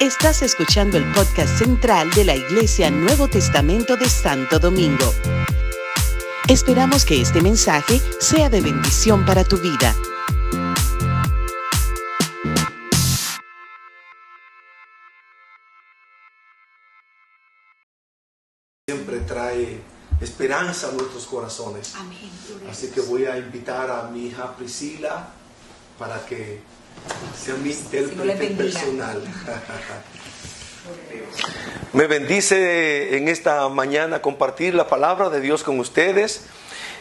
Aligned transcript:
Estás 0.00 0.42
escuchando 0.42 0.98
el 0.98 1.04
podcast 1.12 1.58
central 1.58 2.10
de 2.10 2.24
la 2.24 2.34
Iglesia 2.34 2.90
Nuevo 2.90 3.28
Testamento 3.28 3.96
de 3.96 4.08
Santo 4.08 4.58
Domingo. 4.58 5.12
Esperamos 6.48 7.06
que 7.06 7.22
este 7.22 7.40
mensaje 7.40 8.00
sea 8.20 8.50
de 8.50 8.60
bendición 8.60 9.24
para 9.24 9.44
tu 9.44 9.56
vida. 9.56 9.94
Siempre 18.86 19.20
trae 19.20 19.80
esperanza 20.20 20.88
a 20.88 20.92
nuestros 20.92 21.26
corazones. 21.26 21.94
Amén. 21.94 22.30
Así 22.70 22.90
que 22.90 23.00
voy 23.00 23.24
a 23.24 23.38
invitar 23.38 23.90
a 23.90 24.10
mi 24.10 24.26
hija 24.26 24.54
Priscila 24.54 25.30
para 25.98 26.24
que 26.26 26.60
sea 27.36 27.54
mi 27.56 27.70
intérprete 27.70 28.46
personal. 28.48 29.22
Me 31.92 32.06
bendice 32.06 33.16
en 33.16 33.28
esta 33.28 33.68
mañana 33.68 34.20
compartir 34.20 34.74
la 34.74 34.88
palabra 34.88 35.30
de 35.30 35.40
Dios 35.40 35.62
con 35.62 35.78
ustedes 35.80 36.42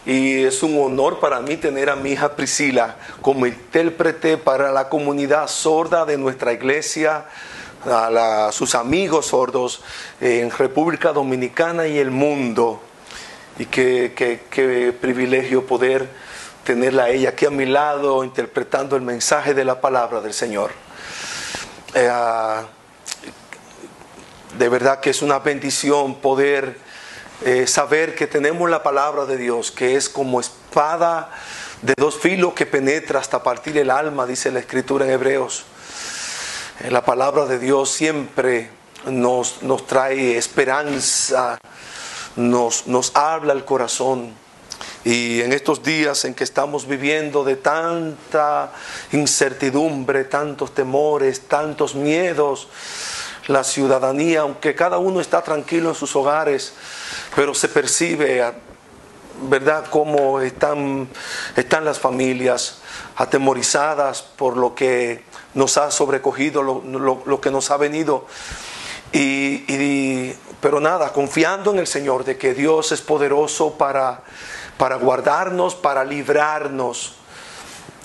y 0.05 0.44
es 0.44 0.63
un 0.63 0.77
honor 0.80 1.20
para 1.20 1.40
mí 1.41 1.58
tener 1.58 1.90
a 1.90 1.95
mi 1.95 2.12
hija 2.12 2.35
Priscila 2.35 2.98
como 3.21 3.45
intérprete 3.45 4.38
para 4.38 4.71
la 4.71 4.90
comunidad 4.90 5.48
sorda 5.48 6.05
de 6.05 6.18
nuestra 6.18 6.54
iglesia, 6.54 7.26
a 7.85 8.10
la- 8.10 8.52
sus 8.52 8.76
amigos 8.76 9.27
sordos 9.27 9.82
en 10.21 10.52
República 10.52 11.12
Dominicana 11.12 11.88
y 11.88 11.98
el 11.98 12.12
mundo. 12.12 12.82
Y 13.60 13.66
qué, 13.66 14.13
qué- 14.16 14.41
qué 14.49 14.94
privilegio 14.94 15.66
poder 15.66 16.07
tenerla 16.63 17.03
a 17.03 17.09
ella 17.09 17.30
aquí 17.30 17.45
a 17.45 17.49
mi 17.49 17.66
lado 17.66 18.23
interpretando 18.23 18.95
el 18.95 19.02
mensaje 19.02 19.54
de 19.54 19.66
la 19.66 19.81
palabra 19.81 20.21
del 20.21 20.34
Señor. 20.34 20.71
Eh, 21.94 22.08
ah, 22.09 22.63
de 24.58 24.70
verdad 24.70 24.99
que 24.99 25.10
es 25.10 25.21
una 25.21 25.40
bendición 25.40 26.15
poder 26.15 26.77
eh, 27.46 27.68
saber 27.68 28.15
que 28.15 28.27
tenemos 28.27 28.70
la 28.70 28.84
palabra 28.84 29.26
de 29.26 29.38
Dios, 29.38 29.71
que 29.71 29.96
es 29.96 30.10
como 30.10 30.40
espada 30.40 31.32
de 31.82 31.93
dos 31.98 32.18
filos 32.18 32.54
que 32.54 32.66
penetra 32.66 33.20
hasta 33.20 33.43
partir 33.43 33.77
el 33.77 33.90
alma, 33.90 34.26
dice 34.26 34.51
la 34.51 34.60
escritura 34.60 35.05
en 35.05 35.12
Hebreos. 35.12 35.66
Eh, 36.82 36.91
La 36.91 37.04
palabra 37.04 37.45
de 37.45 37.60
Dios 37.60 37.91
siempre 37.91 38.70
nos, 39.05 39.62
nos 39.63 39.85
trae 39.85 40.38
esperanza, 40.38 41.60
nos, 42.35 42.88
nos 42.88 43.16
habla 43.16 43.54
el 43.54 43.66
corazón. 43.66 44.43
Y 45.05 45.41
en 45.41 45.51
estos 45.51 45.84
días 45.84 46.23
en 46.26 46.34
que 46.34 46.43
estamos 46.46 46.87
viviendo 46.87 47.43
de 47.43 47.57
tanta 47.57 48.71
incertidumbre, 49.12 50.23
tantos 50.26 50.73
temores, 50.73 51.41
tantos 51.48 51.93
miedos, 51.95 52.70
la 53.48 53.65
ciudadanía, 53.65 54.41
aunque 54.41 54.76
cada 54.76 54.98
uno 54.99 55.20
está 55.20 55.41
tranquilo 55.41 55.90
en 55.90 55.95
sus 55.95 56.15
hogares, 56.15 56.73
pero 57.35 57.54
se 57.54 57.68
percibe, 57.68 58.41
¿verdad?, 59.49 59.85
cómo 59.90 60.40
están, 60.40 61.10
están 61.57 61.84
las 61.84 61.99
familias 61.99 62.77
atemorizadas 63.17 64.22
por 64.22 64.56
lo 64.56 64.73
que 64.73 65.23
nos 65.53 65.78
ha 65.78 65.91
sobrecogido, 65.91 66.63
lo, 66.63 66.81
lo- 66.81 67.23
lo 67.25 67.41
que 67.41 67.51
nos 67.51 67.69
ha 67.72 67.78
venido. 67.78 68.25
Y, 69.12 70.31
pero 70.62 70.79
nada, 70.79 71.12
confiando 71.12 71.72
en 71.72 71.79
el 71.79 71.88
Señor 71.88 72.23
de 72.23 72.38
que 72.38 72.53
Dios 72.53 72.91
es 72.94 73.01
poderoso 73.01 73.73
para, 73.78 74.23
para 74.78 74.96
guardarnos, 74.96 75.75
para 75.75 76.03
librarnos 76.03 77.16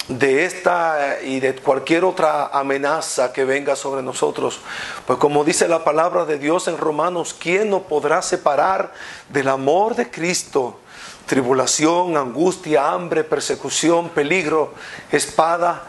de 0.08 0.46
esta 0.46 1.18
y 1.22 1.38
de 1.38 1.54
cualquier 1.56 2.04
otra 2.04 2.46
amenaza 2.46 3.32
que 3.32 3.44
venga 3.44 3.76
sobre 3.76 4.02
nosotros. 4.02 4.60
Pues 5.06 5.18
como 5.18 5.44
dice 5.44 5.68
la 5.68 5.84
palabra 5.84 6.24
de 6.24 6.38
Dios 6.38 6.66
en 6.66 6.78
Romanos, 6.78 7.36
¿quién 7.38 7.68
nos 7.70 7.82
podrá 7.82 8.22
separar 8.22 8.92
del 9.28 9.48
amor 9.48 9.94
de 9.94 10.10
Cristo? 10.10 10.78
Tribulación, 11.26 12.16
angustia, 12.16 12.90
hambre, 12.90 13.22
persecución, 13.22 14.08
peligro, 14.08 14.72
espada. 15.12 15.82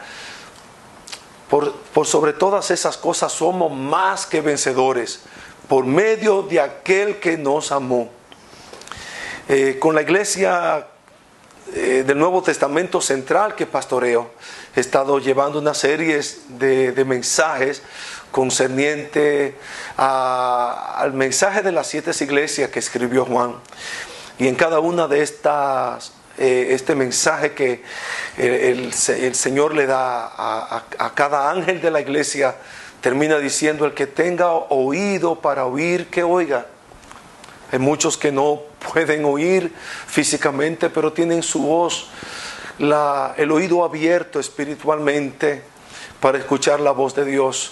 Por, 1.50 1.73
por 1.73 2.06
sobre 2.06 2.34
todas 2.34 2.69
esas 2.69 2.97
cosas 2.97 3.31
somos 3.31 3.72
más 3.72 4.25
que 4.25 4.41
vencedores 4.41 5.22
por 5.69 5.85
medio 5.85 6.41
de 6.41 6.59
aquel 6.59 7.19
que 7.19 7.38
nos 7.38 7.72
amó. 7.72 8.09
Eh, 9.51 9.77
con 9.79 9.95
la 9.95 10.03
iglesia 10.03 10.85
eh, 11.73 12.03
del 12.05 12.19
Nuevo 12.19 12.43
Testamento 12.43 13.01
Central 13.01 13.55
que 13.55 13.65
pastoreo, 13.65 14.29
he 14.75 14.79
estado 14.79 15.17
llevando 15.17 15.57
una 15.57 15.73
serie 15.73 16.21
de, 16.49 17.03
mensajes 17.03 17.81
concerniente 18.31 19.55
al 19.97 21.13
mensaje 21.13 21.63
de 21.63 21.71
las 21.71 21.87
siete 21.87 22.11
iglesias 22.23 22.69
que 22.69 22.77
escribió 22.77 23.25
Juan. 23.25 23.55
Y 24.37 24.47
en 24.47 24.53
cada 24.53 24.79
una 24.81 25.07
de 25.07 25.23
estas, 25.23 26.11
eh, 26.37 26.67
este 26.69 26.93
mensaje 26.93 27.53
que 27.53 27.81
el, 28.37 28.51
el 28.53 28.93
se- 28.93 29.25
el 29.25 29.33
Señor 29.33 29.73
le 29.73 29.87
da 29.87 30.27
a, 30.27 30.77
a- 30.77 31.05
a 31.05 31.16
cada 31.16 31.49
ángel 31.49 31.81
de 31.81 31.89
la 31.89 32.01
iglesia, 32.01 32.55
termina 33.01 33.39
diciendo, 33.39 33.85
el 33.85 33.95
que 33.95 34.05
tenga 34.05 34.53
oído 34.53 35.41
para 35.41 35.66
oír, 35.66 36.07
que 36.11 36.21
oiga. 36.21 36.67
Hay 37.71 37.79
muchos 37.79 38.16
que 38.16 38.31
no 38.31 38.69
pueden 38.79 39.25
oír 39.25 39.73
físicamente, 40.07 40.90
pero 40.90 41.13
tienen 41.13 41.44
su 41.44 41.63
voz, 41.63 42.07
la- 42.78 43.34
el 43.38 43.51
oído 43.51 43.84
abierto 43.84 44.40
espiritualmente 44.40 45.63
para 46.19 46.38
escuchar 46.38 46.79
la 46.79 46.91
voz 46.91 47.16
de 47.16 47.25
Dios. 47.25 47.72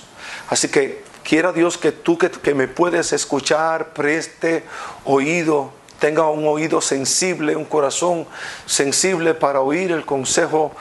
Así 0.49 0.67
que 0.69 1.03
quiera 1.23 1.51
Dios 1.51 1.77
que 1.77 1.91
tú 1.91 2.17
que, 2.17 2.29
que 2.29 2.53
me 2.53 2.67
puedes 2.67 3.13
escuchar, 3.13 3.93
preste 3.93 4.63
oído, 5.05 5.71
tenga 5.99 6.29
un 6.29 6.47
oído 6.47 6.79
sensible, 6.81 7.55
un 7.55 7.65
corazón 7.65 8.27
sensible 8.65 9.33
para 9.33 9.61
oír 9.61 9.91
el 9.91 10.05
consejo 10.05 10.71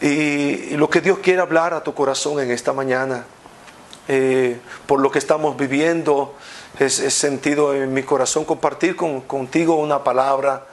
y, 0.00 0.76
lo 0.76 0.90
que 0.90 1.00
Dios 1.00 1.18
quiere 1.20 1.40
hablar 1.40 1.74
a 1.74 1.82
tu 1.84 1.94
corazón 1.94 2.40
en 2.40 2.50
esta 2.50 2.72
mañana 2.72 3.24
eh, 4.08 4.58
por 4.86 5.00
lo 5.00 5.12
que 5.12 5.20
estamos 5.20 5.56
viviendo, 5.56 6.34
es, 6.78 6.94
sentido 7.14 7.74
en 7.74 7.92
mi 7.92 8.02
corazón 8.02 8.44
compartir 8.44 8.96
con- 8.96 9.20
contigo 9.22 9.76
una 9.76 10.02
palabra 10.02 10.66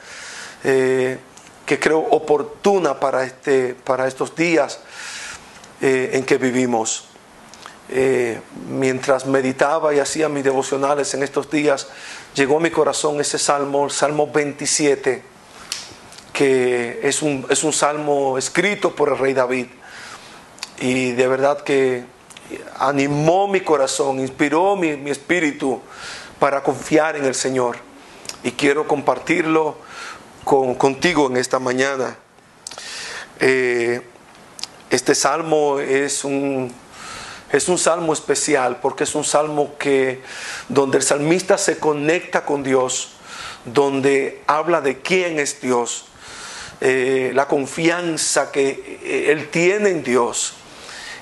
eh, 0.63 1.17
que 1.65 1.79
creo 1.79 1.99
oportuna 1.99 2.99
para, 2.99 3.23
este, 3.23 3.73
para 3.75 4.07
estos 4.07 4.35
días 4.35 4.79
eh, 5.81 6.11
en 6.13 6.25
que 6.25 6.37
vivimos. 6.37 7.05
Eh, 7.91 8.39
mientras 8.69 9.25
meditaba 9.25 9.93
y 9.95 9.99
hacía 9.99 10.29
mis 10.29 10.43
devocionales 10.43 11.13
en 11.15 11.23
estos 11.23 11.49
días, 11.49 11.87
llegó 12.35 12.57
a 12.57 12.59
mi 12.59 12.69
corazón 12.69 13.19
ese 13.19 13.39
salmo, 13.39 13.85
el 13.85 13.91
Salmo 13.91 14.31
27, 14.31 15.23
que 16.33 16.99
es 17.03 17.21
un, 17.21 17.45
es 17.49 17.63
un 17.63 17.73
salmo 17.73 18.37
escrito 18.37 18.95
por 18.95 19.09
el 19.09 19.17
rey 19.17 19.33
David. 19.33 19.67
Y 20.79 21.11
de 21.13 21.27
verdad 21.27 21.61
que 21.61 22.03
animó 22.77 23.47
mi 23.47 23.61
corazón, 23.61 24.19
inspiró 24.19 24.75
mi, 24.75 25.09
espíritu 25.09 25.81
para 26.39 26.63
confiar 26.63 27.15
en 27.15 27.25
el 27.25 27.35
Señor. 27.35 27.77
Y 28.43 28.51
quiero 28.51 28.87
compartirlo 28.87 29.77
con- 30.43 30.75
contigo 30.75 31.27
en 31.27 31.37
esta 31.37 31.59
mañana. 31.59 32.17
Eh, 33.39 34.01
este 34.89 35.13
salmo 35.15 35.79
es 35.79 36.23
un, 36.23 36.73
es 37.51 37.69
un 37.69 37.77
salmo 37.77 38.13
especial 38.13 38.79
porque 38.81 39.03
es 39.03 39.15
un 39.15 39.23
salmo 39.23 39.75
que 39.77 40.21
donde 40.67 40.97
el 40.97 41.03
salmista 41.03 41.57
se 41.57 41.77
conecta 41.77 42.45
con 42.45 42.63
Dios, 42.63 43.11
donde 43.65 44.41
habla 44.47 44.81
de 44.81 44.99
quién 44.99 45.39
es 45.39 45.61
Dios, 45.61 46.05
eh, 46.81 47.31
la 47.35 47.47
confianza 47.47 48.51
que 48.51 48.99
eh, 49.03 49.31
él 49.31 49.49
tiene 49.49 49.89
en 49.89 50.03
Dios. 50.03 50.53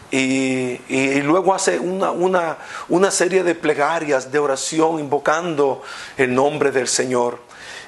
Y, 0.10 0.80
luego 1.22 1.54
hace 1.54 1.80
una, 1.80 2.12
una, 2.12 2.58
una 2.88 3.12
serie 3.12 3.44
de 3.44 3.56
plegarias, 3.56 4.32
de 4.32 4.40
oración, 4.40 5.00
invocando 5.00 5.82
el 6.18 6.34
nombre 6.34 6.72
del 6.72 6.88
Señor. 6.88 7.40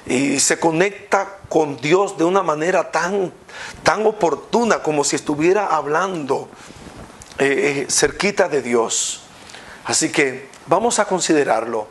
Y 0.06 0.40
se 0.40 0.58
conecta 0.58 1.38
con 1.48 1.76
Dios 1.76 2.18
de 2.18 2.24
una 2.24 2.42
manera 2.42 2.90
tan, 2.90 3.32
tan 3.82 4.06
oportuna, 4.06 4.82
como 4.82 5.04
si 5.04 5.16
estuviera 5.16 5.66
hablando 5.66 6.48
eh, 7.38 7.86
eh, 7.88 7.90
cerquita 7.90 8.48
de 8.48 8.62
Dios. 8.62 9.22
Así 9.84 10.10
que 10.10 10.48
vamos 10.66 10.98
a 10.98 11.06
considerarlo. 11.06 11.88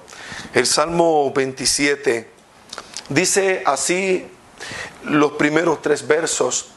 El 0.54 0.66
Salmo 0.66 1.32
27 1.34 2.30
dice 3.10 3.64
así 3.66 4.28
los 5.04 5.34
primeros 5.34 5.82
tres 5.82 6.06
versos. 6.06 6.70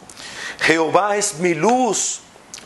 Jehová 0.60 1.16
es 1.16 1.38
mi 1.38 1.54
luz 1.54 2.20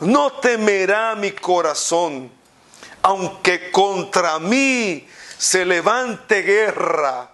no 0.00 0.32
temerá 0.32 1.14
mi 1.14 1.32
corazón. 1.32 2.30
Aunque 3.02 3.70
contra 3.70 4.38
mí 4.38 5.06
se 5.38 5.64
levante 5.64 6.42
guerra, 6.42 7.30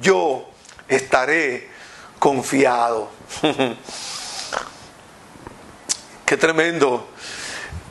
yo 0.00 0.48
estaré 0.88 1.68
confiado. 2.18 3.10
Qué 6.24 6.36
tremendo. 6.36 7.08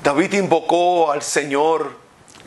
David 0.04 0.34
invocó 0.34 1.12
al 1.12 1.22
Señor 1.22 1.98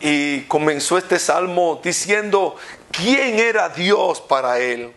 y 0.00 0.42
comenzó 0.42 0.98
este 0.98 1.18
salmo 1.18 1.80
diciendo 1.82 2.56
quién 2.90 3.38
era 3.38 3.68
Dios 3.68 4.20
para 4.20 4.58
él. 4.58 4.92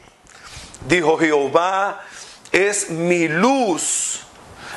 Dijo, 0.87 1.17
Jehová 1.17 2.03
es 2.51 2.89
mi 2.89 3.27
luz. 3.27 4.21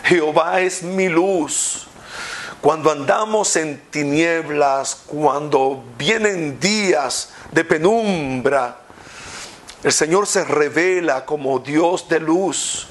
Jehová 0.05 0.61
es 0.61 0.83
mi 0.83 1.09
luz. 1.09 1.87
Cuando 2.61 2.91
andamos 2.91 3.57
en 3.57 3.79
tinieblas, 3.91 5.03
cuando 5.07 5.85
vienen 5.99 6.59
días 6.61 7.31
de 7.53 7.65
penumbra, 7.65 8.79
el 9.83 9.93
Señor 9.93 10.27
se 10.27 10.45
revela 10.45 11.27
como 11.27 11.59
Dios 11.59 12.09
de 12.09 12.21
luz. 12.21 12.87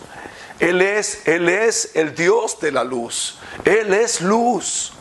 Él 0.60 0.82
es, 0.82 1.28
Él 1.28 1.50
es 1.50 1.92
el 1.96 2.14
Dios 2.14 2.60
de 2.60 2.72
la 2.72 2.84
luz. 2.84 3.40
Él 3.66 3.94
es 3.94 4.22
luz. 4.22 4.94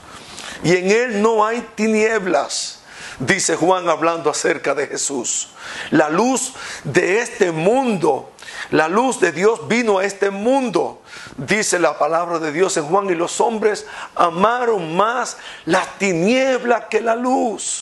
Y 0.65 0.77
en 0.77 0.91
Él 0.91 1.23
no 1.23 1.45
hay 1.45 1.61
tinieblas, 1.75 2.81
dice 3.19 3.57
Juan 3.57 3.89
hablando 3.89 4.31
acerca 4.31 4.75
de 4.75 4.87
Jesús. 4.87 5.49
La 5.91 6.09
luz 6.09 6.55
de 6.85 7.21
este 7.21 7.53
mundo, 7.53 8.32
la 8.71 8.89
luz 8.89 9.21
de 9.21 9.33
Dios 9.33 9.69
vino 9.69 9.99
a 9.99 10.05
este 10.05 10.31
mundo, 10.31 11.03
dice 11.37 11.79
la 11.79 11.99
palabra 11.99 12.39
de 12.39 12.53
Dios 12.53 12.77
en 12.77 12.87
Juan, 12.87 13.11
y 13.11 13.15
los 13.15 13.41
hombres 13.41 13.87
amaron 14.15 14.97
más 14.97 15.37
la 15.67 15.85
tiniebla 15.99 16.89
que 16.89 17.01
la 17.01 17.15
luz, 17.15 17.81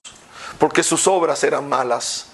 porque 0.59 0.83
sus 0.83 1.07
obras 1.07 1.45
eran 1.45 1.69
malas. 1.69 2.27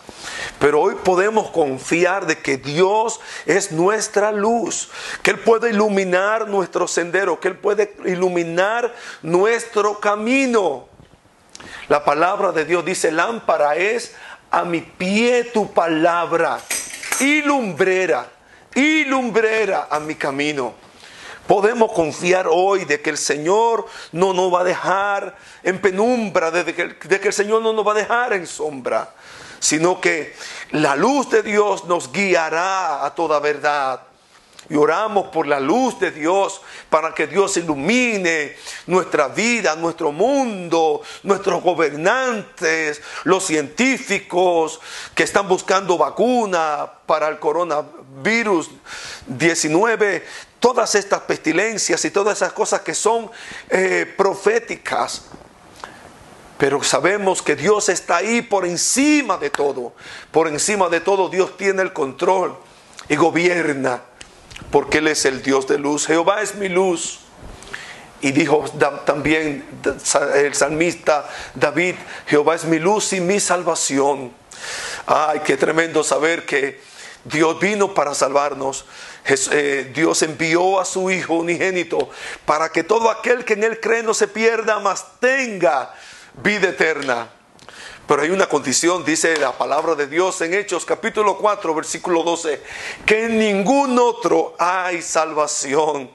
Pero 0.58 0.80
hoy 0.80 0.94
podemos 1.04 1.50
confiar 1.50 2.26
de 2.26 2.38
que 2.38 2.56
Dios 2.56 3.20
es 3.44 3.72
nuestra 3.72 4.32
luz, 4.32 4.90
que 5.22 5.32
Él 5.32 5.40
puede 5.40 5.70
iluminar 5.70 6.48
nuestro 6.48 6.88
sendero, 6.88 7.38
que 7.38 7.48
Él 7.48 7.56
puede 7.56 7.94
iluminar 8.06 8.94
nuestro 9.22 10.00
camino. 10.00 10.88
La 11.88 12.04
palabra 12.04 12.52
de 12.52 12.64
Dios 12.64 12.84
dice, 12.84 13.12
lámpara 13.12 13.76
es 13.76 14.14
a 14.50 14.64
mi 14.64 14.80
pie 14.80 15.44
tu 15.44 15.72
palabra 15.72 16.60
y 17.20 17.42
lumbrera, 17.42 18.28
y 18.74 19.04
lumbrera 19.04 19.88
a 19.90 20.00
mi 20.00 20.14
camino. 20.14 20.74
Podemos 21.46 21.92
confiar 21.92 22.48
hoy 22.50 22.84
de 22.84 23.00
que 23.00 23.10
el 23.10 23.18
Señor 23.18 23.86
no 24.12 24.32
nos 24.32 24.52
va 24.52 24.60
a 24.60 24.64
dejar 24.64 25.36
en 25.62 25.80
penumbra, 25.80 26.50
de 26.50 26.74
que, 26.74 26.88
de 26.88 27.20
que 27.20 27.28
el 27.28 27.34
Señor 27.34 27.62
no 27.62 27.72
nos 27.72 27.86
va 27.86 27.92
a 27.92 27.96
dejar 27.96 28.32
en 28.32 28.46
sombra 28.46 29.12
sino 29.58 30.00
que 30.00 30.34
la 30.72 30.96
luz 30.96 31.30
de 31.30 31.42
Dios 31.42 31.86
nos 31.86 32.12
guiará 32.12 33.04
a 33.04 33.14
toda 33.14 33.40
verdad. 33.40 34.00
Y 34.68 34.74
oramos 34.74 35.28
por 35.28 35.46
la 35.46 35.60
luz 35.60 35.98
de 36.00 36.10
Dios 36.10 36.60
para 36.90 37.14
que 37.14 37.26
Dios 37.26 37.56
ilumine 37.56 38.56
nuestra 38.86 39.28
vida, 39.28 39.76
nuestro 39.76 40.10
mundo, 40.10 41.02
nuestros 41.22 41.62
gobernantes, 41.62 43.00
los 43.24 43.44
científicos 43.44 44.80
que 45.14 45.22
están 45.22 45.46
buscando 45.46 45.96
vacuna 45.96 46.90
para 47.06 47.28
el 47.28 47.38
coronavirus 47.38 48.70
19, 49.26 50.24
todas 50.58 50.94
estas 50.96 51.20
pestilencias 51.20 52.04
y 52.04 52.10
todas 52.10 52.38
esas 52.38 52.52
cosas 52.52 52.80
que 52.80 52.94
son 52.94 53.30
eh, 53.68 54.12
proféticas. 54.16 55.26
Pero 56.58 56.82
sabemos 56.82 57.42
que 57.42 57.54
Dios 57.54 57.88
está 57.88 58.16
ahí 58.16 58.40
por 58.42 58.64
encima 58.64 59.36
de 59.36 59.50
todo. 59.50 59.92
Por 60.30 60.48
encima 60.48 60.88
de 60.88 61.00
todo 61.00 61.28
Dios 61.28 61.56
tiene 61.56 61.82
el 61.82 61.92
control 61.92 62.56
y 63.08 63.16
gobierna. 63.16 64.02
Porque 64.70 64.98
Él 64.98 65.08
es 65.08 65.24
el 65.24 65.42
Dios 65.42 65.66
de 65.66 65.78
luz. 65.78 66.06
Jehová 66.06 66.42
es 66.42 66.54
mi 66.54 66.68
luz. 66.68 67.20
Y 68.20 68.32
dijo 68.32 68.64
también 69.04 69.64
el 70.34 70.54
salmista 70.54 71.28
David, 71.54 71.94
Jehová 72.26 72.54
es 72.54 72.64
mi 72.64 72.78
luz 72.78 73.12
y 73.12 73.20
mi 73.20 73.40
salvación. 73.40 74.32
Ay, 75.06 75.40
qué 75.44 75.56
tremendo 75.56 76.02
saber 76.02 76.46
que 76.46 76.80
Dios 77.24 77.60
vino 77.60 77.92
para 77.92 78.14
salvarnos. 78.14 78.84
Eh, 79.50 79.90
Dios 79.94 80.22
envió 80.22 80.80
a 80.80 80.84
su 80.84 81.10
Hijo 81.10 81.34
unigénito 81.34 82.08
para 82.44 82.70
que 82.70 82.84
todo 82.84 83.10
aquel 83.10 83.44
que 83.44 83.54
en 83.54 83.64
Él 83.64 83.80
cree 83.80 84.02
no 84.02 84.14
se 84.14 84.28
pierda, 84.28 84.78
mas 84.78 85.04
tenga 85.20 85.92
vida 86.42 86.68
eterna. 86.68 87.28
Pero 88.06 88.22
hay 88.22 88.30
una 88.30 88.48
condición, 88.48 89.04
dice 89.04 89.36
la 89.36 89.58
palabra 89.58 89.96
de 89.96 90.06
Dios 90.06 90.40
en 90.40 90.54
Hechos 90.54 90.84
capítulo 90.84 91.36
4, 91.38 91.74
versículo 91.74 92.22
12, 92.22 92.62
que 93.04 93.24
en 93.24 93.38
ningún 93.38 93.98
otro 93.98 94.54
hay 94.60 95.02
salvación, 95.02 96.08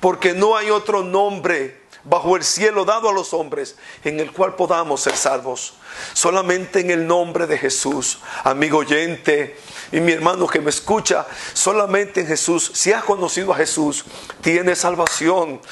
porque 0.00 0.34
no 0.34 0.54
hay 0.56 0.68
otro 0.68 1.02
nombre 1.02 1.80
bajo 2.04 2.36
el 2.36 2.44
cielo 2.44 2.84
dado 2.84 3.08
a 3.08 3.12
los 3.14 3.32
hombres 3.32 3.76
en 4.04 4.20
el 4.20 4.30
cual 4.32 4.56
podamos 4.56 5.00
ser 5.00 5.16
salvos. 5.16 5.72
Solamente 6.12 6.80
en 6.80 6.90
el 6.90 7.06
nombre 7.06 7.46
de 7.46 7.56
Jesús, 7.56 8.18
amigo 8.44 8.78
oyente 8.78 9.56
y 9.90 10.00
mi 10.00 10.12
hermano 10.12 10.46
que 10.46 10.60
me 10.60 10.68
escucha, 10.68 11.26
solamente 11.54 12.20
en 12.20 12.26
Jesús, 12.26 12.72
si 12.74 12.92
has 12.92 13.04
conocido 13.04 13.54
a 13.54 13.56
Jesús, 13.56 14.04
tiene 14.42 14.76
salvación. 14.76 15.62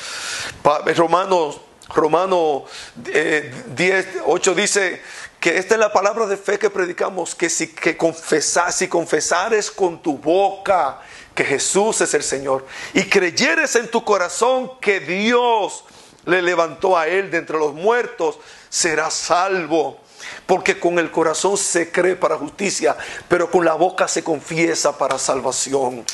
Romanos 0.96 1.60
Romano 1.94 2.64
10, 2.94 3.14
eh, 3.14 4.22
8 4.24 4.54
dice 4.54 5.02
que 5.38 5.58
esta 5.58 5.74
es 5.74 5.80
la 5.80 5.92
palabra 5.92 6.26
de 6.26 6.36
fe 6.36 6.58
que 6.58 6.70
predicamos, 6.70 7.34
que 7.34 7.48
si, 7.48 7.68
que 7.68 7.96
confesas, 7.96 8.76
si 8.76 8.88
confesares 8.88 9.70
con 9.70 10.02
tu 10.02 10.18
boca 10.18 11.00
que 11.34 11.44
Jesús 11.44 12.00
es 12.02 12.12
el 12.14 12.22
Señor 12.22 12.66
y 12.92 13.04
creyeres 13.04 13.74
en 13.76 13.88
tu 13.88 14.04
corazón 14.04 14.72
que 14.80 15.00
Dios 15.00 15.84
le 16.26 16.42
levantó 16.42 16.96
a 16.96 17.08
él 17.08 17.30
de 17.30 17.38
entre 17.38 17.58
los 17.58 17.74
muertos, 17.74 18.38
serás 18.68 19.14
salvo. 19.14 19.98
Porque 20.46 20.78
con 20.78 20.98
el 20.98 21.10
corazón 21.10 21.56
se 21.56 21.90
cree 21.90 22.14
para 22.14 22.36
justicia, 22.36 22.94
pero 23.26 23.50
con 23.50 23.64
la 23.64 23.72
boca 23.72 24.06
se 24.06 24.22
confiesa 24.22 24.98
para 24.98 25.18
salvación. 25.18 26.04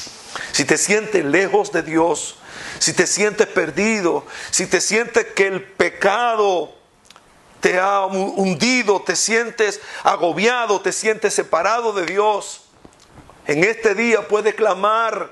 Si 0.52 0.64
te 0.64 0.78
sientes 0.78 1.25
lejos 1.25 1.73
de 1.73 1.83
Dios, 1.83 2.37
si 2.78 2.92
te 2.92 3.06
sientes 3.06 3.47
perdido, 3.47 4.25
si 4.50 4.66
te 4.66 4.80
sientes 4.80 5.26
que 5.35 5.47
el 5.47 5.62
pecado 5.62 6.75
te 7.61 7.78
ha 7.78 8.06
hundido, 8.06 9.02
te 9.02 9.16
sientes 9.16 9.80
agobiado, 10.02 10.80
te 10.80 10.92
sientes 10.92 11.35
separado 11.35 11.92
de 11.92 12.06
Dios, 12.06 12.62
en 13.47 13.62
este 13.64 13.95
día 13.95 14.26
puedes 14.26 14.54
clamar 14.54 15.30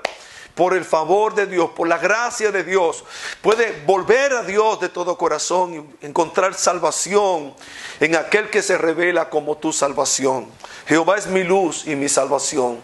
por 0.55 0.73
el 0.73 0.85
favor 0.85 1.35
de 1.35 1.45
Dios, 1.45 1.71
por 1.71 1.87
la 1.87 1.97
gracia 1.97 2.49
de 2.51 2.63
Dios. 2.63 3.03
Puede 3.41 3.83
volver 3.85 4.31
a 4.31 4.43
Dios 4.43 4.79
de 4.79 4.87
todo 4.87 5.17
corazón 5.17 5.95
y 6.01 6.05
encontrar 6.05 6.53
salvación 6.53 7.53
en 7.99 8.15
aquel 8.15 8.49
que 8.49 8.61
se 8.61 8.77
revela 8.77 9.29
como 9.29 9.57
tu 9.57 9.73
salvación. 9.73 10.47
Jehová 10.87 11.17
es 11.17 11.27
mi 11.27 11.43
luz 11.43 11.85
y 11.85 11.95
mi 11.97 12.07
salvación. 12.07 12.79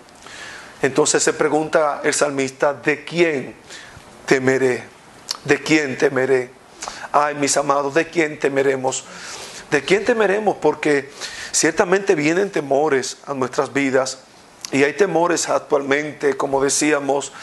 Entonces 0.81 1.23
se 1.23 1.31
pregunta 1.31 2.01
el 2.03 2.13
salmista, 2.13 2.73
¿de 2.73 3.05
quién 3.05 3.55
temeré? 4.25 4.83
¿De 5.45 5.61
quién 5.61 5.97
temeré? 5.97 6.51
Ay, 7.11 7.35
mis 7.35 7.57
amados, 7.57 7.93
¿de 7.93 8.07
quién 8.07 8.39
temeremos? 8.39 9.03
¿De 9.69 9.83
quién 9.83 10.05
temeremos? 10.05 10.57
Porque 10.57 11.09
ciertamente 11.51 12.15
vienen 12.15 12.51
temores 12.51 13.17
a 13.25 13.33
nuestras 13.33 13.73
vidas 13.73 14.19
y 14.71 14.83
hay 14.83 14.93
temores 14.93 15.49
actualmente, 15.49 16.37
como 16.37 16.63
decíamos, 16.63 17.33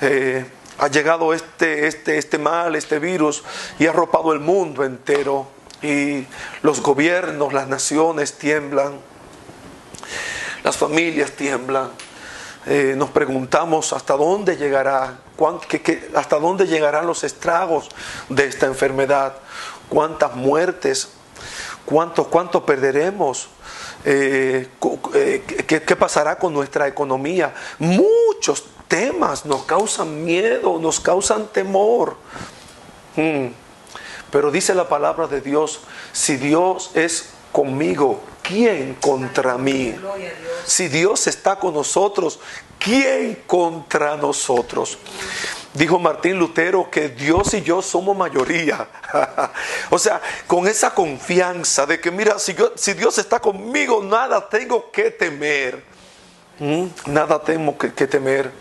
eh, 0.00 0.44
ha 0.78 0.88
llegado 0.88 1.32
este, 1.32 1.86
este, 1.86 2.18
este 2.18 2.38
mal, 2.38 2.74
este 2.74 2.98
virus 2.98 3.44
y 3.78 3.86
ha 3.86 3.90
arropado 3.90 4.32
el 4.32 4.40
mundo 4.40 4.84
entero 4.84 5.48
y 5.80 6.26
los 6.62 6.80
gobiernos, 6.80 7.52
las 7.52 7.68
naciones 7.68 8.34
tiemblan, 8.34 8.98
las 10.64 10.76
familias 10.76 11.32
tiemblan. 11.32 11.90
Eh, 12.66 12.94
nos 12.96 13.10
preguntamos 13.10 13.92
hasta 13.92 14.16
dónde 14.16 14.56
llegará, 14.56 15.18
hasta 16.14 16.38
dónde 16.38 16.66
llegarán 16.66 17.06
los 17.06 17.24
estragos 17.24 17.88
de 18.28 18.46
esta 18.46 18.66
enfermedad, 18.66 19.34
cuántas 19.88 20.36
muertes, 20.36 21.08
cuánto, 21.84 22.28
cuánto 22.28 22.64
perderemos, 22.64 23.48
eh, 24.04 24.68
eh, 25.14 25.64
¿qué, 25.66 25.96
pasará 25.96 26.38
con 26.38 26.52
nuestra 26.52 26.86
economía. 26.86 27.52
Muchos 27.80 28.64
temas 28.86 29.44
nos 29.44 29.64
causan 29.64 30.24
miedo, 30.24 30.78
nos 30.78 31.00
causan 31.00 31.48
temor. 31.48 32.16
Hmm. 33.16 33.48
Pero 34.30 34.50
dice 34.52 34.74
la 34.74 34.88
palabra 34.88 35.26
de 35.26 35.40
Dios, 35.40 35.80
si 36.12 36.36
Dios 36.36 36.92
es 36.94 37.30
conmigo, 37.50 38.20
¿quién 38.42 38.94
contra 38.94 39.56
mí? 39.56 39.94
Si 40.66 40.88
Dios 40.88 41.26
está 41.26 41.56
con 41.56 41.74
nosotros, 41.74 42.40
¿quién 42.78 43.42
contra 43.46 44.16
nosotros? 44.16 44.98
Dijo 45.74 45.98
Martín 45.98 46.38
Lutero 46.38 46.90
que 46.90 47.08
Dios 47.08 47.54
y 47.54 47.62
yo 47.62 47.80
somos 47.80 48.14
mayoría. 48.14 48.86
o 49.90 49.98
sea, 49.98 50.20
con 50.46 50.68
esa 50.68 50.92
confianza 50.92 51.86
de 51.86 51.98
que, 51.98 52.10
mira, 52.10 52.38
si, 52.38 52.52
Dios 52.92 53.16
está 53.16 53.40
conmigo, 53.40 54.02
nada 54.02 54.46
tengo 54.48 54.90
que 54.90 55.10
temer. 55.10 55.82
¿Mm? 56.58 56.86
Nada 57.06 57.42
tengo 57.42 57.78
que, 57.78 58.06
temer. 58.06 58.52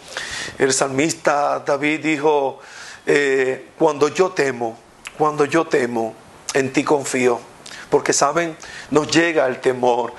El 0.58 0.72
salmista 0.72 1.60
David 1.60 2.00
dijo, 2.00 2.60
eh, 3.06 3.68
cuando 3.78 4.08
yo 4.08 4.32
temo, 4.32 4.78
cuando 5.18 5.44
yo 5.44 5.66
temo, 5.68 6.16
en 6.54 6.72
ti 6.72 6.84
confío. 6.84 7.51
Porque 7.92 8.14
saben, 8.14 8.58
nos 8.90 9.12
llega 9.12 9.46
el 9.46 9.62
temor, 9.62 10.14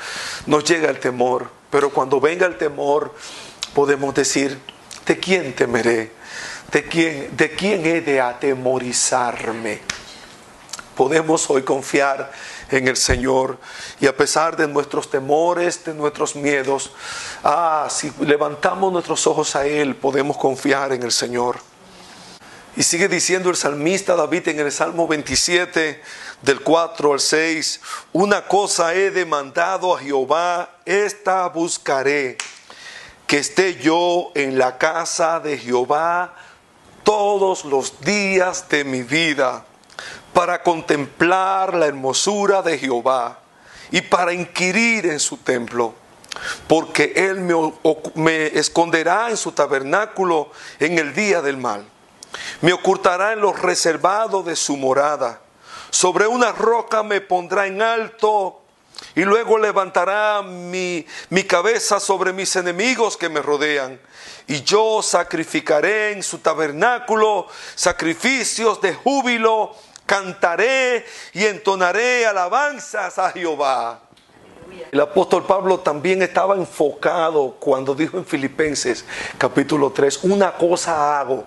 nos 0.46 0.62
llega 0.62 0.90
el 0.90 1.00
temor. 1.00 1.50
Pero 1.70 1.90
cuando 1.90 2.20
venga 2.20 2.46
el 2.46 2.58
temor, 2.58 3.12
podemos 3.74 4.14
decir, 4.14 4.60
¿de 5.06 5.18
quién 5.18 5.56
temeré? 5.56 6.12
¿De 6.70 6.84
quién, 6.84 7.36
¿De 7.36 7.50
quién 7.50 7.84
he 7.84 8.00
de 8.02 8.20
atemorizarme? 8.20 9.80
Podemos 10.94 11.48
hoy 11.48 11.62
confiar 11.62 12.30
en 12.70 12.88
el 12.88 12.96
Señor 12.96 13.58
y 14.00 14.06
a 14.06 14.16
pesar 14.16 14.56
de 14.56 14.68
nuestros 14.68 15.10
temores, 15.10 15.84
de 15.84 15.94
nuestros 15.94 16.36
miedos, 16.36 16.92
ah, 17.42 17.88
si 17.90 18.12
levantamos 18.20 18.92
nuestros 18.92 19.26
ojos 19.26 19.56
a 19.56 19.66
Él, 19.66 19.96
podemos 19.96 20.36
confiar 20.36 20.92
en 20.92 21.02
el 21.02 21.12
Señor. 21.12 21.58
Y 22.74 22.82
sigue 22.82 23.08
diciendo 23.08 23.50
el 23.50 23.56
salmista 23.56 24.16
David 24.16 24.48
en 24.48 24.60
el 24.60 24.72
Salmo 24.72 25.06
27, 25.06 26.02
del 26.42 26.60
4 26.60 27.12
al 27.12 27.20
6, 27.20 27.80
una 28.12 28.46
cosa 28.46 28.94
he 28.94 29.10
demandado 29.10 29.96
a 29.96 30.00
Jehová, 30.00 30.70
esta 30.84 31.48
buscaré, 31.48 32.36
que 33.26 33.38
esté 33.38 33.76
yo 33.76 34.30
en 34.34 34.58
la 34.58 34.76
casa 34.76 35.40
de 35.40 35.56
Jehová 35.56 36.34
todos 37.04 37.64
los 37.64 38.00
días 38.00 38.68
de 38.68 38.84
mi 38.84 39.02
vida 39.02 39.64
para 40.32 40.62
contemplar 40.62 41.74
la 41.74 41.86
hermosura 41.86 42.62
de 42.62 42.78
Jehová 42.78 43.38
y 43.90 44.00
para 44.00 44.32
inquirir 44.32 45.06
en 45.06 45.20
su 45.20 45.36
templo, 45.36 45.94
porque 46.66 47.12
Él 47.14 47.40
me, 48.14 48.46
esconderá 48.46 49.30
en 49.30 49.36
su 49.36 49.52
tabernáculo 49.52 50.50
en 50.80 50.98
el 50.98 51.14
día 51.14 51.42
del 51.42 51.58
mal, 51.58 51.84
me 52.62 52.72
ocultará 52.72 53.34
en 53.34 53.40
los 53.40 53.60
reservados 53.60 54.44
de 54.46 54.56
su 54.56 54.76
morada, 54.76 55.40
sobre 55.92 56.26
una 56.26 56.52
roca 56.52 57.02
me 57.02 57.20
pondrá 57.20 57.66
en 57.66 57.82
alto 57.82 58.62
y 59.14 59.22
luego 59.22 59.58
levantará 59.58 60.42
mi, 60.42 61.06
mi 61.28 61.44
cabeza 61.44 62.00
sobre 62.00 62.32
mis 62.32 62.56
enemigos 62.56 63.16
que 63.16 63.28
me 63.28 63.42
rodean 63.42 64.00
y 64.46 64.62
yo 64.62 65.02
sacrificaré 65.02 66.12
en 66.12 66.22
su 66.22 66.38
tabernáculo 66.38 67.46
sacrificios 67.74 68.80
de 68.80 68.94
júbilo, 68.94 69.76
cantaré 70.06 71.04
y 71.34 71.44
entonaré 71.44 72.26
alabanzas 72.26 73.18
a 73.18 73.30
Jehová. 73.30 74.00
El 74.90 75.00
apóstol 75.00 75.44
Pablo 75.44 75.80
también 75.80 76.22
estaba 76.22 76.56
enfocado 76.56 77.56
cuando 77.60 77.94
dijo 77.94 78.16
en 78.16 78.24
Filipenses 78.24 79.04
capítulo 79.36 79.92
3, 79.92 80.20
una 80.24 80.52
cosa 80.56 81.20
hago, 81.20 81.44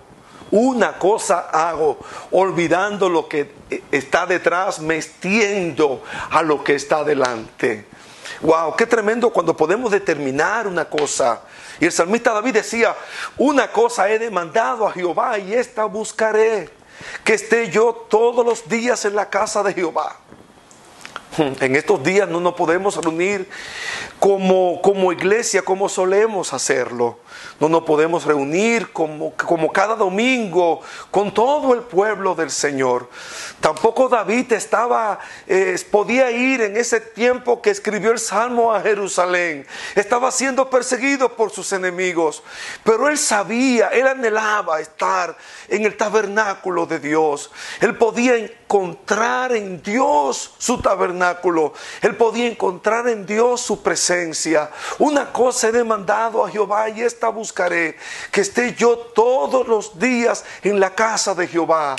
una 0.56 0.98
cosa 0.98 1.50
hago, 1.52 2.00
olvidando 2.32 3.10
lo 3.10 3.28
que 3.28 3.52
está 3.92 4.26
detrás, 4.26 4.80
me 4.80 4.96
extiendo 4.96 6.04
a 6.32 6.42
lo 6.42 6.64
que 6.64 6.76
está 6.76 7.04
delante. 7.04 7.86
Wow, 8.42 8.76
qué 8.76 8.86
tremendo 8.86 9.32
cuando 9.32 9.56
podemos 9.56 9.92
determinar 9.92 10.68
una 10.68 10.86
cosa 10.86 11.42
y 11.80 11.86
el 11.86 11.92
salmista 11.92 12.32
David 12.32 12.54
decía, 12.54 12.96
una 13.38 13.72
cosa 13.72 14.10
he 14.10 14.18
demandado 14.18 14.88
a 14.88 14.92
Jehová 14.92 15.38
y 15.38 15.54
esta 15.54 15.86
buscaré, 15.86 16.70
que 17.24 17.34
esté 17.34 17.70
yo 17.70 18.06
todos 18.10 18.46
los 18.46 18.68
días 18.70 19.04
en 19.06 19.16
la 19.16 19.30
casa 19.30 19.62
de 19.64 19.74
Jehová. 19.74 20.16
En 21.38 21.76
estos 21.76 22.02
días 22.02 22.30
no 22.30 22.40
nos 22.40 22.54
podemos 22.54 22.96
reunir 22.96 23.50
como, 24.20 24.82
como 24.82 25.12
iglesia, 25.12 25.64
como 25.64 25.90
solemos 25.90 26.54
hacerlo. 26.54 27.20
No 27.60 27.70
nos 27.70 27.84
podemos 27.84 28.26
reunir 28.26 28.92
como, 28.92 29.32
como 29.34 29.72
cada 29.72 29.96
domingo 29.96 30.82
con 31.10 31.34
todo 31.34 31.74
el 31.74 31.82
pueblo 31.82 32.36
del 32.36 32.52
Señor. 32.52 33.10
Tampoco 33.62 34.10
David 34.10 34.52
estaba, 34.52 35.20
eh, 35.48 35.78
podía 35.90 36.32
ir 36.32 36.62
en 36.62 36.76
ese 36.76 37.00
tiempo 37.00 37.62
que 37.62 37.70
escribió 37.70 38.12
el 38.12 38.20
Salmo 38.20 38.74
a 38.74 38.82
Jerusalén. 38.82 39.66
Estaba 39.96 40.32
siendo 40.32 40.70
perseguido 40.70 41.36
por 41.36 41.50
sus 41.50 41.72
enemigos. 41.72 42.44
Pero 42.84 43.08
él 43.08 43.18
sabía, 43.18 43.88
él 43.88 44.08
anhelaba 44.08 44.82
estar 44.82 45.38
en 45.70 45.86
el 45.86 45.96
tabernáculo 45.96 46.86
de 46.86 47.00
Dios. 47.00 47.52
Él 47.80 47.98
podía 47.98 48.36
encontrar 48.66 49.56
en 49.56 49.82
Dios 49.82 50.52
su 50.58 50.82
tabernáculo. 50.82 51.74
Él 52.02 52.18
podía 52.18 52.48
encontrar 52.48 53.08
en 53.08 53.26
Dios 53.26 53.62
su 53.62 53.82
presencia. 53.82 54.72
Una 54.98 55.32
cosa 55.32 55.70
he 55.70 55.72
demandado 55.72 56.44
a 56.44 56.50
Jehová 56.50 56.90
y 56.90 57.02
esta 57.02 57.30
buscaré, 57.30 57.96
que 58.32 58.42
esté 58.42 58.74
yo 58.74 58.98
todos 58.98 59.68
los 59.68 59.98
días 60.00 60.44
en 60.64 60.80
la 60.80 60.94
casa 60.94 61.36
de 61.36 61.48
Jehová 61.48 61.96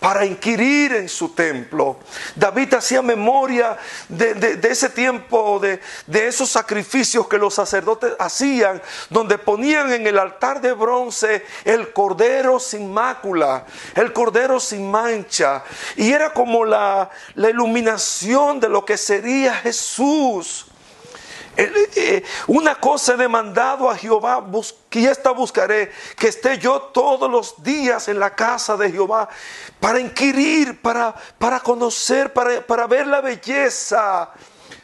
para 0.00 0.24
inquirir 0.24 0.92
en 0.92 1.08
su 1.08 1.30
templo. 1.30 1.98
David 2.36 2.74
hacía 2.74 3.02
memoria 3.02 3.76
de, 4.08 4.58
ese 4.62 4.90
tiempo, 4.90 5.58
de, 5.58 5.80
de, 6.06 6.28
esos 6.28 6.48
sacrificios 6.48 7.26
que 7.26 7.38
los 7.38 7.54
sacerdotes 7.54 8.12
hacían, 8.18 8.80
donde 9.10 9.38
ponían 9.38 9.92
en 9.92 10.06
el 10.06 10.18
altar 10.18 10.60
de 10.60 10.72
bronce 10.72 11.44
el 11.64 11.92
cordero 11.92 12.60
sin 12.60 12.92
mácula, 12.92 13.66
el 13.94 14.12
cordero 14.12 14.60
sin 14.60 14.90
mancha, 14.90 15.64
y 15.96 16.12
era 16.12 16.32
como 16.32 16.64
la, 16.64 17.10
la 17.34 17.50
iluminación 17.50 18.60
de 18.60 18.68
lo 18.68 18.84
que 18.84 18.96
sería 18.96 19.54
Jesús. 19.54 20.66
Eh, 21.60 22.22
una 22.46 22.76
cosa 22.76 23.14
he 23.14 23.16
demandado 23.16 23.90
a 23.90 23.96
Jehová, 23.96 24.44
que 24.88 25.10
esta 25.10 25.32
buscaré, 25.32 25.90
que 26.16 26.28
esté 26.28 26.56
yo 26.56 26.80
todos 26.80 27.28
los 27.28 27.60
días 27.64 28.06
en 28.06 28.20
la 28.20 28.32
casa 28.32 28.76
de 28.76 28.92
Jehová, 28.92 29.28
para 29.80 29.98
inquirir, 29.98 30.80
para, 30.80 31.12
para 31.36 31.58
conocer, 31.58 32.32
para, 32.32 32.64
para 32.64 32.86
ver 32.86 33.08
la 33.08 33.20
belleza 33.20 34.30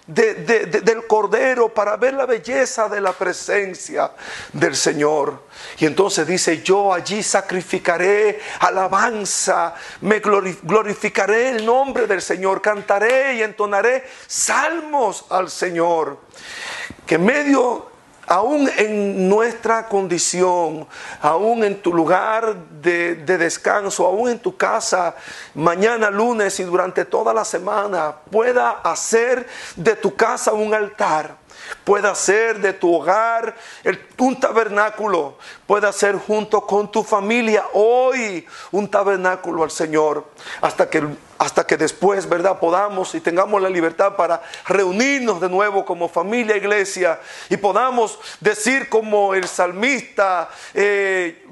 del 0.06 1.06
Cordero 1.06 1.72
para 1.72 1.96
ver 1.96 2.14
la 2.14 2.26
belleza 2.26 2.88
de 2.88 3.00
la 3.00 3.12
presencia 3.12 4.12
del 4.52 4.76
Señor. 4.76 5.44
Y 5.78 5.86
entonces 5.86 6.26
dice, 6.26 6.62
yo 6.62 6.92
allí 6.92 7.22
sacrificaré 7.22 8.38
alabanza, 8.60 9.74
me 10.02 10.20
glorificaré 10.20 11.50
el 11.50 11.64
nombre 11.64 12.06
del 12.06 12.20
Señor, 12.20 12.60
cantaré 12.60 13.36
y 13.36 13.42
entonaré 13.42 14.04
salmos 14.26 15.24
al 15.30 15.48
Señor. 15.50 16.18
Que 17.06 17.16
medio 17.16 17.93
aún 18.26 18.68
en 18.76 19.28
nuestra 19.28 19.88
condición, 19.88 20.86
aún 21.20 21.64
en 21.64 21.80
tu 21.80 21.92
lugar 21.92 22.56
de, 22.80 23.14
descanso, 23.16 24.06
aún 24.06 24.30
en 24.30 24.38
tu 24.38 24.56
casa, 24.56 25.14
mañana 25.54 26.10
lunes 26.10 26.58
y 26.60 26.64
durante 26.64 27.04
toda 27.04 27.32
la 27.34 27.44
semana, 27.44 28.14
pueda 28.30 28.70
hacer 28.82 29.46
de 29.76 29.96
tu 29.96 30.14
casa 30.14 30.52
un 30.52 30.74
altar 30.74 31.43
pueda 31.84 32.14
ser 32.14 32.60
de 32.60 32.72
tu 32.72 32.94
hogar 32.94 33.54
un 34.18 34.38
tabernáculo, 34.38 35.36
pueda 35.66 35.92
ser 35.92 36.16
junto 36.16 36.62
con 36.66 36.90
tu 36.90 37.02
familia 37.02 37.64
hoy 37.72 38.46
un 38.70 38.88
tabernáculo 38.88 39.62
al 39.62 39.70
Señor, 39.70 40.24
hasta 40.60 40.88
que, 40.88 41.04
hasta 41.38 41.66
que 41.66 41.76
después, 41.76 42.28
¿verdad?, 42.28 42.58
podamos 42.58 43.14
y 43.14 43.20
tengamos 43.20 43.60
la 43.60 43.68
libertad 43.68 44.16
para 44.16 44.42
reunirnos 44.66 45.40
de 45.40 45.48
nuevo 45.48 45.84
como 45.84 46.08
familia, 46.08 46.56
iglesia, 46.56 47.20
y 47.50 47.56
podamos 47.56 48.18
decir 48.40 48.88
como 48.88 49.34
el 49.34 49.46
salmista, 49.48 50.48
eh, 50.72 51.44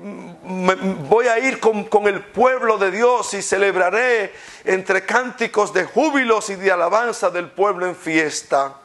voy 1.09 1.27
a 1.27 1.39
ir 1.39 1.61
con, 1.61 1.85
con 1.85 2.07
el 2.07 2.21
pueblo 2.21 2.79
de 2.79 2.91
Dios 2.91 3.35
y 3.35 3.43
celebraré 3.43 4.33
entre 4.65 5.05
cánticos 5.05 5.73
de 5.73 5.85
júbilos 5.85 6.49
y 6.51 6.55
de 6.55 6.71
alabanza 6.71 7.31
del 7.31 7.51
pueblo 7.51 7.87
en 7.87 7.97
fiesta. 7.97 8.82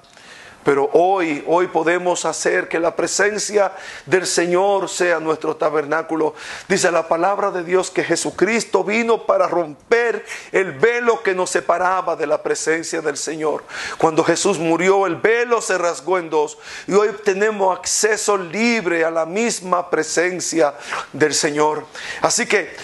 Pero 0.67 0.89
hoy, 0.91 1.45
hoy 1.47 1.67
podemos 1.67 2.25
hacer 2.25 2.67
que 2.67 2.77
la 2.77 2.93
presencia 2.93 3.71
del 4.05 4.27
Señor 4.27 4.89
sea 4.89 5.17
nuestro 5.17 5.55
tabernáculo. 5.55 6.35
Dice 6.67 6.91
la 6.91 7.07
palabra 7.07 7.51
de 7.51 7.63
Dios 7.63 7.89
que 7.89 8.03
Jesucristo 8.03 8.83
vino 8.83 9.25
para 9.25 9.47
romper 9.47 10.25
el 10.51 10.73
velo 10.73 11.23
que 11.23 11.33
nos 11.33 11.51
separaba 11.51 12.17
de 12.17 12.27
la 12.27 12.43
presencia 12.43 12.99
del 12.99 13.15
Señor. 13.15 13.63
Cuando 13.97 14.25
Jesús 14.25 14.59
murió, 14.59 15.05
el 15.05 15.15
velo 15.15 15.61
se 15.61 15.77
rasgó 15.77 16.17
en 16.17 16.29
dos. 16.29 16.57
Y 16.85 16.91
hoy 16.91 17.11
tenemos 17.23 17.79
acceso 17.79 18.35
libre 18.37 19.05
a 19.05 19.09
la 19.09 19.25
misma 19.25 19.89
presencia 19.89 20.73
del 21.13 21.33
Señor. 21.33 21.85
Así 22.21 22.45
que 22.45 22.75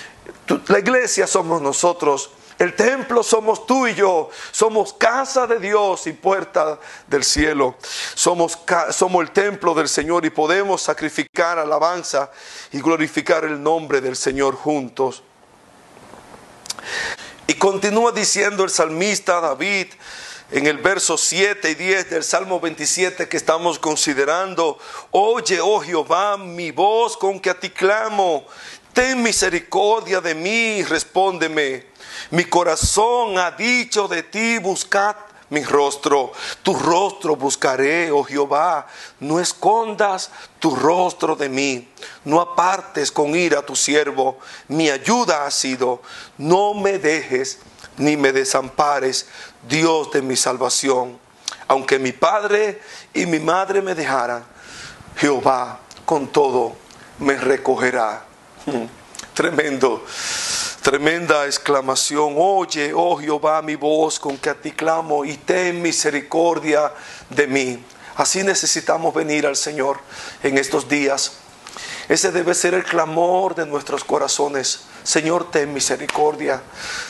la 0.67 0.79
iglesia 0.79 1.27
somos 1.27 1.61
nosotros 1.61 2.31
El 2.59 2.75
templo 2.75 3.23
somos 3.23 3.65
tú 3.65 3.87
y 3.87 3.95
yo. 3.95 4.29
Somos 4.51 4.93
casa 4.93 5.47
de 5.47 5.59
Dios 5.59 6.07
y 6.07 6.13
puerta 6.13 6.79
del 7.07 7.23
cielo. 7.23 7.75
Somos, 8.15 8.57
somos 8.91 9.21
el 9.23 9.31
templo 9.31 9.73
del 9.73 9.89
Señor 9.89 10.25
y 10.25 10.29
podemos 10.29 10.81
sacrificar 10.81 11.59
alabanza 11.59 12.31
y 12.71 12.79
glorificar 12.79 13.43
el 13.45 13.61
nombre 13.61 14.01
del 14.01 14.15
Señor 14.15 14.55
juntos. 14.55 15.23
Y 17.47 17.53
continúa 17.55 18.11
diciendo 18.11 18.63
el 18.63 18.69
salmista 18.69 19.41
David 19.41 19.87
en 20.51 20.67
el 20.67 20.77
verso 20.77 21.17
7 21.17 21.71
y 21.71 21.75
10 21.75 22.09
del 22.11 22.23
Salmo 22.23 22.59
27 22.59 23.27
que 23.27 23.37
estamos 23.37 23.79
considerando, 23.79 24.77
oye, 25.11 25.59
oh 25.59 25.81
Jehová, 25.81 26.37
mi 26.37 26.71
voz 26.71 27.17
con 27.17 27.39
que 27.39 27.49
a 27.49 27.59
ti 27.59 27.71
clamo, 27.71 28.45
ten 28.93 29.23
misericordia 29.23 30.21
de 30.21 30.35
mí, 30.35 30.83
respóndeme. 30.83 31.92
Mi 32.31 32.45
corazón 32.45 33.37
ha 33.37 33.51
dicho 33.51 34.07
de 34.07 34.23
ti, 34.23 34.57
buscad 34.59 35.15
mi 35.49 35.63
rostro. 35.63 36.31
Tu 36.63 36.73
rostro 36.73 37.35
buscaré, 37.35 38.11
oh 38.11 38.23
Jehová. 38.23 38.87
No 39.19 39.39
escondas 39.39 40.31
tu 40.59 40.75
rostro 40.75 41.35
de 41.35 41.47
mí. 41.47 41.87
No 42.25 42.41
apartes 42.41 43.11
con 43.11 43.35
ira 43.35 43.61
tu 43.63 43.75
siervo. 43.75 44.39
Mi 44.67 44.89
ayuda 44.89 45.45
ha 45.45 45.51
sido. 45.51 46.01
No 46.37 46.73
me 46.73 46.97
dejes 46.97 47.59
ni 47.97 48.17
me 48.17 48.31
desampares, 48.31 49.27
Dios 49.67 50.11
de 50.11 50.21
mi 50.23 50.35
salvación. 50.35 51.19
Aunque 51.67 51.99
mi 51.99 52.11
padre 52.11 52.81
y 53.13 53.25
mi 53.25 53.39
madre 53.39 53.81
me 53.81 53.93
dejaran, 53.95 54.43
Jehová 55.17 55.79
con 56.05 56.27
todo 56.27 56.75
me 57.19 57.37
recogerá. 57.37 58.25
Tremendo. 59.33 60.03
Tremenda 60.83 61.45
exclamación, 61.45 62.35
oye, 62.37 62.91
oh 62.93 63.15
Jehová, 63.15 63.61
mi 63.61 63.75
voz 63.75 64.19
con 64.19 64.37
que 64.37 64.49
a 64.49 64.53
ti 64.53 64.73
clamo 64.73 65.23
y 65.23 65.37
ten 65.37 65.81
misericordia 65.81 66.91
de 67.29 67.47
mí. 67.47 67.81
Así 68.17 68.43
necesitamos 68.43 69.13
venir 69.13 69.47
al 69.47 69.55
Señor 69.55 70.01
en 70.43 70.57
estos 70.57 70.89
días. 70.89 71.37
Ese 72.09 72.33
debe 72.33 72.53
ser 72.53 72.73
el 72.73 72.83
clamor 72.83 73.55
de 73.55 73.65
nuestros 73.65 74.03
corazones. 74.03 74.81
Señor, 75.03 75.49
ten 75.49 75.73
misericordia. 75.73 76.61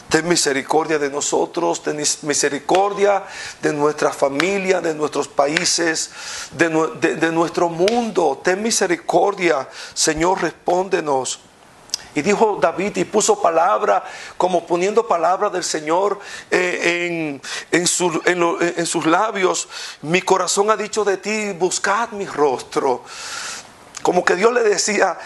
Ten 0.08 0.30
misericordia 0.30 1.00
de 1.00 1.10
nosotros, 1.10 1.82
ten 1.82 1.98
misericordia 1.98 3.24
de 3.63 3.74
nuestra 3.74 4.12
familia, 4.12 4.82
de 4.82 4.94
nuestros 4.94 5.27
países, 5.27 6.12
de, 6.51 6.70
de 7.15 7.32
nuestro 7.32 7.70
mundo. 7.70 8.39
Ten 8.44 8.62
misericordia. 8.62 9.68
Señor, 9.96 10.44
respóndenos. 10.44 11.39
Y 12.16 12.22
dijo 12.22 12.60
David 12.62 12.98
y 12.98 13.06
puso 13.06 13.42
palabra, 13.42 14.04
como 14.38 14.68
poniendo 14.68 15.08
palabra 15.08 15.50
del 15.50 15.64
Señor 15.64 16.20
eh, 16.52 17.40
en, 17.72 17.88
sus 17.88 19.06
labios. 19.06 19.68
Mi 20.02 20.22
corazón 20.22 20.70
ha 20.70 20.78
dicho 20.78 21.04
de 21.04 21.18
ti, 21.18 21.52
buscad 21.54 22.10
mi 22.10 22.26
rostro. 22.26 23.04
Como 24.04 24.24
que 24.24 24.36
Dios 24.36 24.54
le 24.54 24.62
decía, 24.62 25.18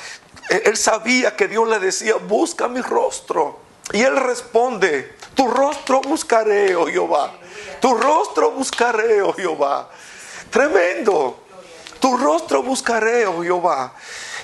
eh, 0.50 0.64
él 0.66 0.78
sabía 0.78 1.36
que 1.36 1.50
Dios 1.50 1.68
le 1.68 1.80
decía, 1.80 2.16
busca 2.16 2.70
mi 2.70 2.80
rostro. 2.80 3.60
Y 3.92 4.02
él 4.02 4.16
responde, 4.16 5.16
tu 5.36 5.48
rostro 5.48 6.02
buscaré, 6.02 6.76
oh 6.76 6.86
Jehová. 6.86 7.34
Tu 7.82 7.94
rostro 7.94 8.52
buscaré, 8.52 9.22
oh 9.22 9.34
Jehová. 9.34 9.90
Tremendo. 10.50 11.44
Tu 12.00 12.16
rostro 12.16 12.64
buscaré, 12.64 13.26
oh 13.26 13.44
Jehová. 13.44 13.94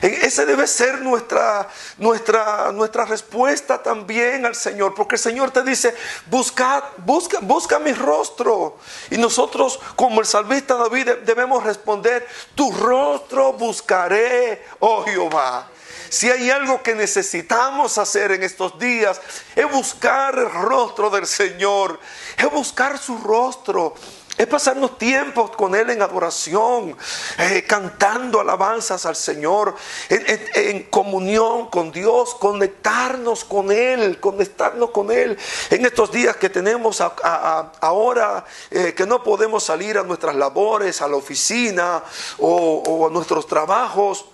Esa 0.04 0.44
debe 0.44 0.68
ser 0.68 1.00
nuestra, 1.02 1.70
nuestra, 1.98 2.74
nuestra 2.74 3.06
respuesta 3.06 3.82
también 3.82 4.46
al 4.46 4.54
Señor, 4.54 4.94
porque 4.94 5.16
el 5.16 5.22
Señor 5.22 5.52
te 5.52 5.64
dice, 5.64 5.96
busca, 6.26 6.92
busca, 6.98 7.40
busca 7.40 7.80
mi 7.80 7.94
rostro. 7.94 8.80
Y 9.12 9.18
nosotros, 9.18 9.80
como 9.96 10.20
el 10.20 10.28
salmista 10.28 10.76
David, 10.76 11.10
debemos 11.26 11.64
responder, 11.64 12.28
tu 12.54 12.70
rostro 12.74 13.54
buscaré, 13.54 14.66
oh 14.80 15.06
Jehová. 15.06 15.70
Si 16.10 16.30
hay 16.30 16.52
algo 16.52 16.84
que 16.84 16.96
necesitamos 16.96 17.98
hacer 17.98 18.34
en 18.34 18.44
estos 18.44 18.78
días, 18.78 19.22
es 19.56 19.72
buscar 19.72 20.38
el 20.38 20.52
rostro 20.52 21.10
del 21.10 21.26
Señor, 21.26 21.98
es 22.38 22.52
buscar 22.52 23.00
su 23.00 23.18
rostro. 23.20 23.96
Es 24.38 24.48
pasarnos 24.48 24.98
tiempos 24.98 25.52
con 25.52 25.76
Él 25.76 25.92
en 25.92 26.02
adoración, 26.02 26.98
eh, 27.38 27.64
cantando 27.68 28.40
alabanzas 28.40 29.06
al 29.06 29.16
Señor, 29.16 29.76
en, 30.10 30.84
comunión 30.84 31.70
con 31.70 31.92
Dios, 31.92 32.34
conectarnos 32.36 33.44
con 33.44 33.72
Él, 33.72 34.20
conectarnos 34.20 34.90
con 34.90 35.12
Él. 35.12 35.38
En 35.70 35.86
estos 35.86 36.12
días 36.12 36.36
que 36.38 36.50
tenemos 36.50 37.00
ahora, 37.02 38.46
eh, 38.72 38.94
que 38.96 39.06
no 39.06 39.24
podemos 39.24 39.64
salir 39.64 40.00
a 40.00 40.04
nuestras 40.04 40.36
labores, 40.36 41.02
a 41.02 41.08
la 41.08 41.16
oficina 41.16 42.04
o 42.40 43.08
a 43.08 43.12
nuestros 43.12 43.46
trabajos, 43.46 44.26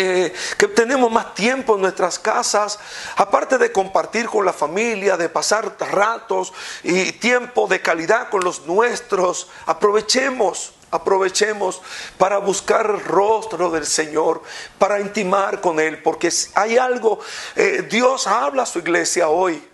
eh, 0.00 0.32
que 0.56 0.68
tenemos 0.68 1.10
más 1.10 1.34
tiempo 1.34 1.74
en 1.74 1.82
nuestras 1.82 2.20
casas, 2.20 2.78
aparte 3.16 3.58
de 3.58 3.72
compartir 3.72 4.26
con 4.26 4.46
la 4.46 4.52
familia, 4.52 5.16
de 5.16 5.28
pasar 5.28 5.76
ratos 5.90 6.52
y 6.84 7.10
tiempo 7.10 7.66
de 7.66 7.82
calidad 7.82 8.30
con 8.30 8.44
los 8.44 8.64
nuestros, 8.64 9.48
aprovechemos. 9.66 10.74
Aprovechemos 10.90 11.82
para 12.16 12.38
buscar 12.38 12.86
el 12.86 13.04
rostro 13.04 13.70
del 13.70 13.84
Señor, 13.84 14.40
para 14.78 15.00
intimar 15.00 15.60
con 15.60 15.80
Él, 15.80 16.00
porque 16.00 16.32
hay 16.54 16.78
algo, 16.78 17.18
eh, 17.56 17.86
Dios 17.90 18.26
habla 18.26 18.62
a 18.62 18.66
su 18.66 18.78
iglesia 18.78 19.28
hoy 19.28 19.67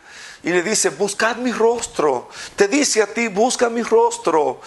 y 0.44 0.50
le 0.50 0.62
dice, 0.62 0.90
buscad 0.90 1.36
mi 1.36 1.52
rostro. 1.52 2.28
Te 2.54 2.68
dice 2.68 3.02
a 3.02 3.06
ti, 3.06 3.28
busca 3.28 3.70
mi 3.70 3.82
rostro. 3.82 4.60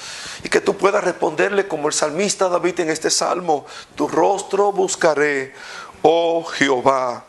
Y 0.44 0.50
que 0.50 0.60
tú 0.60 0.76
puedas 0.76 1.04
responderle 1.04 1.68
como 1.68 1.88
el 1.88 1.94
salmista 1.94 2.50
David 2.50 2.80
en 2.80 2.90
este 2.90 3.12
salmo, 3.12 3.66
tu 3.96 4.08
rostro 4.08 4.72
buscaré, 4.72 5.54
oh 6.02 6.44
Jehová. 6.44 7.26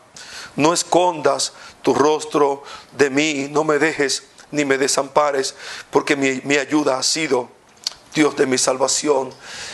No 0.55 0.73
escondas 0.73 1.53
tu 1.83 1.93
rostro 1.93 2.63
de 2.97 3.11
mí, 3.11 3.47
no 3.51 3.63
me 3.63 3.77
dejes 3.77 4.23
ni 4.51 4.65
me 4.65 4.79
desampares, 4.79 5.53
porque 5.91 6.15
mi, 6.15 6.41
mi 6.43 6.57
ayuda 6.57 6.97
ha 6.97 7.03
sido 7.03 7.49
Dios 8.15 8.35
de 8.35 8.47
mi 8.47 8.57
salvación. 8.57 9.31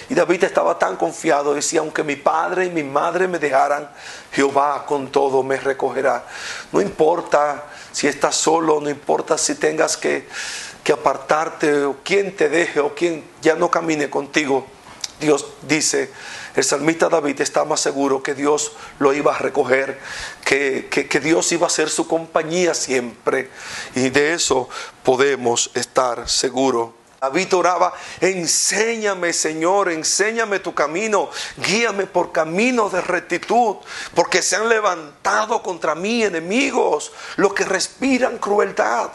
Y 0.09 0.15
David 0.15 0.43
estaba 0.43 0.77
tan 0.77 0.97
confiado, 0.97 1.53
decía, 1.53 1.79
aunque 1.79 2.03
mi 2.03 2.17
padre 2.17 2.65
y 2.65 2.69
mi 2.71 2.83
madre 2.83 3.29
me 3.29 3.39
dejaran, 3.39 3.89
Jehová 4.33 4.85
con 4.85 5.13
todo 5.13 5.43
me 5.43 5.55
recogerá. 5.55 6.25
No 6.73 6.81
importa 6.81 7.63
si 7.95 8.07
estás 8.07 8.35
solo, 8.35 8.81
no 8.81 8.89
importa 8.89 9.37
si 9.37 9.55
tengas 9.55 9.95
que, 9.95 10.27
apartarte 10.91 11.85
o 11.85 12.03
quien 12.03 12.35
te 12.35 12.49
deje 12.49 12.81
o 12.81 12.93
quien 12.93 13.23
ya 13.41 13.55
no 13.55 13.71
camine 13.71 14.09
contigo. 14.09 14.67
Dios 15.21 15.45
dice, 15.61 16.11
el 16.57 16.65
salmista 16.65 17.07
David 17.07 17.39
está 17.39 17.63
más 17.63 17.79
seguro 17.79 18.21
que 18.21 18.35
Dios 18.35 18.73
lo 18.99 19.13
iba 19.13 19.33
a 19.33 19.37
recoger, 19.37 19.97
que, 20.43 20.89
que, 20.89 21.19
Dios 21.21 21.49
iba 21.53 21.67
a 21.67 21.69
ser 21.69 21.89
su 21.89 22.05
compañía 22.05 22.73
siempre. 22.73 23.49
Y 23.95 24.09
de 24.09 24.33
eso 24.33 24.67
podemos 25.01 25.71
estar 25.73 26.27
seguros. 26.27 26.89
David 27.21 27.55
oraba, 27.55 27.93
enséñame 28.21 29.33
Señor, 29.33 29.89
enséñame 29.89 30.59
tu 30.59 30.73
camino, 30.73 31.29
guíame 31.57 32.05
por 32.05 32.31
camino 32.31 32.89
de 32.89 33.01
rectitud, 33.01 33.77
porque 34.13 34.41
se 34.41 34.55
han 34.55 34.69
levantado 34.69 35.63
contra 35.63 35.95
mí 35.95 36.23
enemigos, 36.23 37.11
los 37.37 37.53
que 37.53 37.65
respiran 37.65 38.37
crueldad. 38.37 39.11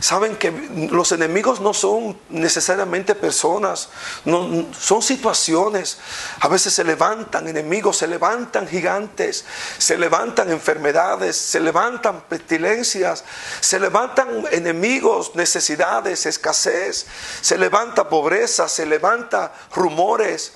Saben 0.00 0.36
que 0.36 0.50
los 0.90 1.10
enemigos 1.10 1.60
no 1.60 1.74
son 1.74 2.18
necesariamente 2.28 3.14
personas, 3.14 3.88
son 4.24 5.02
situaciones. 5.02 5.98
A 6.40 6.48
veces 6.48 6.74
se 6.74 6.84
levantan 6.84 7.48
enemigos, 7.48 7.96
se 7.96 8.06
levantan 8.06 8.68
gigantes, 8.68 9.44
se 9.78 9.98
levantan 9.98 10.50
enfermedades, 10.52 11.36
se 11.36 11.58
levantan 11.58 12.20
pestilencias, 12.28 13.24
se 13.60 13.80
levantan 13.80 14.44
enemigos, 14.52 15.34
necesidades, 15.34 16.26
escasez 16.26 17.06
se 17.40 17.58
levanta 17.58 18.08
pobreza, 18.08 18.68
se 18.68 18.86
levanta 18.86 19.52
rumores. 19.74 20.52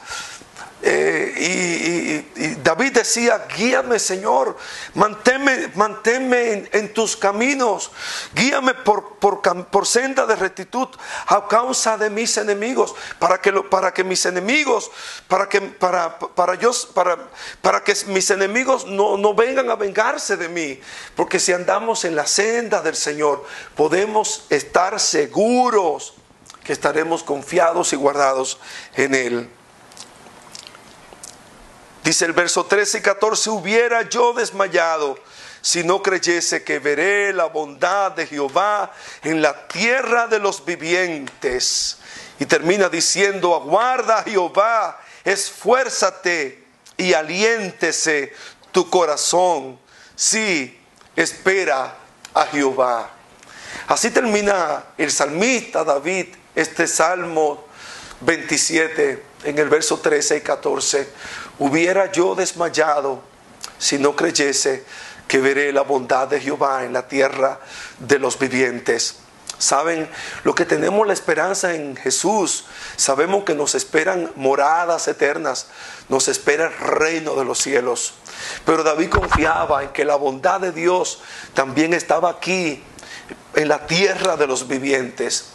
Eh, 0.85 2.25
y, 2.35 2.55
David 2.57 2.93
decía, 2.95 3.47
guíame 3.57 4.01
Señor, 4.01 4.57
manténme, 4.95 5.71
manténme 5.77 6.69
en, 6.73 6.93
tus 6.93 7.17
caminos, 7.17 7.93
guíame 8.35 8.75
por, 8.75 9.17
por, 9.19 9.87
senda 9.87 10.27
de 10.27 10.35
rectitud 10.35 10.89
a 11.29 11.47
causa 11.47 11.97
de 11.97 12.11
mis 12.11 12.37
enemigos, 12.37 12.97
para 13.21 13.41
que, 13.41 13.53
para 13.53 13.95
que 13.95 14.03
mis 14.03 14.27
enemigos, 14.27 14.91
para 15.29 15.49
que, 15.49 15.61
para, 15.61 16.19
para, 16.19 16.57
yo, 16.57 16.73
para, 16.95 17.17
para 17.61 17.85
que 17.85 17.95
mis 18.09 18.29
enemigos 18.31 18.85
no, 18.85 19.17
no 19.17 19.35
vengan 19.35 19.71
a 19.71 19.77
vengarse 19.77 20.37
de 20.37 20.49
mí, 20.49 20.81
porque 21.15 21.39
si 21.39 21.53
andamos 21.53 22.05
en 22.05 22.17
la 22.17 22.27
senda 22.27 22.81
del 22.81 22.97
Señor, 22.97 23.45
podemos 23.77 24.47
estar 24.51 24.99
seguros 24.99 26.15
que 26.65 26.73
estaremos 26.73 27.23
confiados 27.23 27.93
y 27.93 27.97
guardados 27.97 28.59
en 28.95 29.15
Él. 29.15 29.51
Dice 32.05 32.25
el 32.25 32.33
verso 32.33 32.67
13 32.67 32.99
y 32.99 33.01
14, 33.01 33.51
hubiera 33.51 34.09
yo 34.09 34.33
desmayado 34.33 35.17
si 35.61 35.85
no 35.85 36.03
creyese 36.03 36.65
que 36.65 36.81
veré 36.81 37.33
la 37.33 37.45
bondad 37.45 38.13
de 38.13 38.27
Jehová 38.27 38.93
en 39.23 39.41
la 39.41 39.69
tierra 39.69 40.27
de 40.27 40.41
los 40.41 40.65
vivientes. 40.65 41.99
Y 42.41 42.47
termina 42.47 42.89
diciendo, 42.89 43.55
aguarda 43.55 44.25
Jehová, 44.25 45.01
esfuérzate 45.25 46.65
y 46.97 47.15
aliéntese 47.15 48.33
tu 48.73 48.91
corazón. 48.91 49.79
Sí, 50.17 50.77
espera 51.15 51.95
a 52.35 52.47
Jehová. 52.47 53.11
Así 53.87 54.11
termina 54.11 54.85
el 54.99 55.13
salmista 55.13 55.85
David 55.85 56.27
este 56.55 56.87
salmo 56.87 57.65
27 58.21 59.23
en 59.45 59.59
el 59.59 59.69
verso 59.69 59.99
13 59.99 60.37
y 60.39 60.41
14. 60.41 61.09
Hubiera 61.59 62.11
yo 62.13 62.35
desmayado 62.35 63.23
si 63.79 63.99
no 63.99 64.15
creyese 64.15 64.85
que 65.27 65.39
veré 65.39 65.73
la 65.73 65.83
bondad 65.83 66.29
de 66.29 66.41
Jehová 66.41 66.85
en 66.85 66.93
la 66.93 67.09
tierra 67.09 67.61
de 67.99 68.19
los 68.19 68.39
vivientes. 68.39 69.17
Saben, 69.59 70.09
lo 70.43 70.55
que 70.55 70.65
tenemos 70.65 71.07
la 71.07 71.13
esperanza 71.13 71.75
en 71.75 71.95
Jesús, 71.95 72.65
sabemos 72.97 73.45
que 73.45 73.55
nos 73.55 73.77
esperan 73.77 74.33
moradas 74.35 75.07
eternas, 75.07 75.69
nos 76.09 76.27
espera 76.27 76.67
el 76.67 76.77
reino 76.77 77.37
de 77.37 77.45
los 77.45 77.59
cielos. 77.61 78.15
Pero 78.67 78.83
David 78.83 79.11
confiaba 79.11 79.85
en 79.85 79.91
que 79.91 80.05
la 80.05 80.17
bondad 80.17 80.61
de 80.61 80.73
Dios 80.73 81.21
también 81.55 81.95
estaba 81.95 82.31
aquí, 82.31 82.83
en 83.55 83.69
la 83.69 83.87
tierra 83.87 84.37
de 84.37 84.47
los 84.47 84.67
vivientes. 84.67 85.53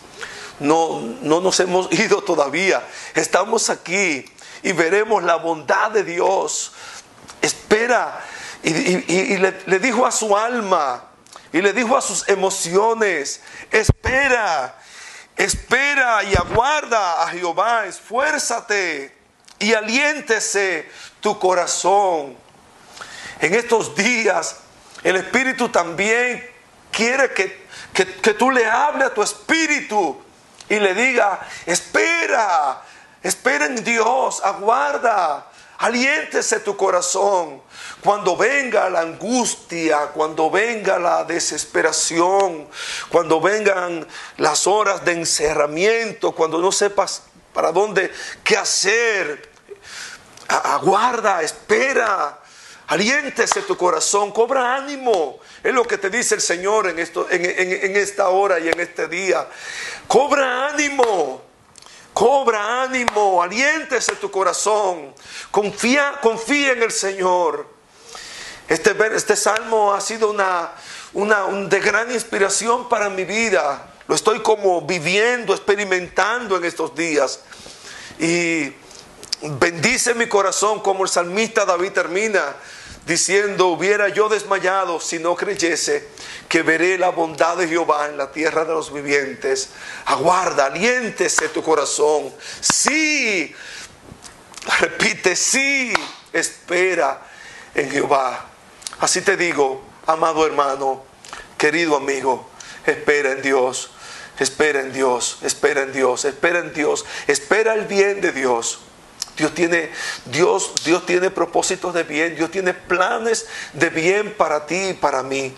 No, 0.60 1.02
no 1.22 1.42
nos 1.42 1.60
hemos 1.60 1.92
ido 2.00 2.24
todavía, 2.24 2.84
estamos 3.16 3.70
aquí 3.70 4.26
y 4.64 4.72
veremos 4.72 5.24
la 5.24 5.36
bondad 5.36 5.92
de 5.92 6.04
Dios. 6.04 6.74
Espera, 7.42 8.20
y, 8.64 9.38
le, 9.38 9.80
dijo 9.80 10.06
a 10.06 10.12
su 10.12 10.36
alma, 10.36 11.04
y 11.54 11.62
le 11.62 11.74
dijo 11.74 11.96
a 11.96 12.02
sus 12.02 12.28
emociones, 12.28 13.42
espera, 13.72 14.78
espera 15.36 16.24
y 16.24 16.36
aguarda 16.36 17.24
a 17.24 17.28
Jehová, 17.28 17.86
esfuérzate 17.86 19.16
y 19.60 19.74
aliéntese 19.74 20.90
tu 21.22 21.38
corazón. 21.40 22.36
En 23.40 23.54
estos 23.54 23.96
días 23.96 24.58
el 25.04 25.16
Espíritu 25.16 25.70
también 25.70 26.46
quiere 26.92 27.32
que, 27.34 27.68
que, 27.94 28.34
tú 28.34 28.52
le 28.52 28.66
hables 28.66 29.08
a 29.08 29.14
tu 29.14 29.22
Espíritu 29.22 30.20
y 30.70 30.80
le 30.80 30.94
diga, 30.94 31.40
espera, 31.66 32.82
espera 33.24 33.66
en 33.66 33.84
Dios, 33.84 34.42
aguarda, 34.44 35.48
aliéntese 35.78 36.60
tu 36.60 36.76
corazón. 36.76 37.62
Cuando 38.04 38.36
venga 38.38 38.90
la 38.90 39.02
angustia, 39.02 40.08
cuando 40.14 40.50
venga 40.52 41.00
la 41.00 41.24
desesperación, 41.24 42.68
cuando 43.10 43.42
vengan 43.42 44.06
las 44.38 44.68
horas 44.68 45.04
de 45.04 45.14
encerramiento, 45.14 46.34
cuando 46.34 46.60
no 46.60 46.72
sepas 46.72 47.24
para 47.54 47.72
dónde, 47.72 48.12
qué 48.44 48.58
hacer, 48.58 49.50
aguarda, 50.48 51.42
espera, 51.42 52.40
aliéntese 52.88 53.62
tu 53.62 53.78
corazón, 53.78 54.32
cobra 54.32 54.76
ánimo. 54.76 55.40
Es 55.64 55.74
lo 55.74 55.84
que 55.86 55.98
te 55.98 56.10
dice 56.10 56.36
el 56.36 56.42
Señor 56.42 56.88
en, 56.88 57.00
esto, 57.00 57.28
en, 57.30 57.96
esta 57.96 58.30
hora 58.30 58.60
y 58.60 58.70
en 58.70 58.80
este 58.80 59.08
día. 59.08 59.48
Cobra 60.08 60.68
ánimo. 60.68 61.44
Cobra 62.14 62.82
ánimo, 62.82 63.44
aliéntese 63.44 64.16
tu 64.16 64.32
corazón, 64.32 65.14
confía, 65.52 66.16
confía 66.20 66.72
en 66.72 66.82
el 66.82 66.92
Señor. 66.92 67.68
Este, 68.68 68.96
este 69.16 69.36
salmo 69.36 69.94
ha 69.94 70.02
sido 70.02 70.32
una, 70.32 70.72
una 71.14 71.44
de 71.46 71.80
gran 71.80 72.12
inspiración 72.12 72.90
para 72.90 73.12
mi 73.12 73.24
vida. 73.24 73.94
Lo 74.08 74.16
estoy 74.16 74.42
como 74.42 74.82
viviendo, 74.82 75.54
experimentando 75.54 76.58
en 76.58 76.66
estos 76.66 76.96
días. 76.96 77.42
Y 78.18 78.74
bendice 79.60 80.16
mi 80.16 80.28
corazón 80.28 80.80
como 80.80 81.04
el 81.04 81.10
salmista 81.10 81.66
David 81.66 81.92
termina 81.92 82.56
diciendo, 83.08 83.68
hubiera 83.68 84.10
yo 84.10 84.28
desmayado 84.28 85.00
si 85.00 85.18
no 85.18 85.36
creyese 85.36 86.06
que 86.50 86.62
veré 86.62 86.98
la 86.98 87.10
bondad 87.10 87.56
de 87.56 87.68
Jehová 87.68 88.08
en 88.08 88.18
la 88.18 88.32
tierra 88.32 88.66
de 88.66 88.74
los 88.74 88.94
vivientes. 88.94 89.70
Aguarda, 90.06 90.66
aliéntese 90.66 91.48
tu 91.50 91.64
corazón. 91.64 92.34
Sí, 92.60 93.56
repite, 94.80 95.38
sí, 95.38 95.94
espera 96.34 97.22
en 97.74 97.90
Jehová. 97.90 98.46
Así 99.00 99.22
te 99.22 99.38
digo, 99.38 99.82
amado 100.06 100.46
hermano, 100.46 101.04
querido 101.58 101.96
amigo, 101.96 102.50
espera 102.86 103.32
en 103.32 103.42
Dios, 103.42 103.90
espera 104.38 104.82
en 104.82 104.92
Dios, 104.92 105.38
espera 105.44 105.84
en 105.84 105.94
Dios, 105.94 106.26
espera 106.26 106.60
en 106.60 106.74
Dios, 106.74 107.06
espera 107.28 107.74
el 107.74 107.86
bien 107.86 108.20
de 108.20 108.34
Dios. 108.34 108.80
Dios 109.38 109.54
tiene, 109.54 109.92
Dios, 110.26 110.74
Dios 110.84 111.06
tiene 111.06 111.30
propósitos 111.30 111.94
de 111.94 112.04
bien, 112.04 112.36
Dios 112.36 112.50
tiene 112.50 112.74
planes 112.74 113.46
de 113.74 113.92
bien 113.92 114.34
para 114.34 114.66
ti 114.66 114.90
y 114.90 114.94
para 114.94 115.22
mí. 115.22 115.54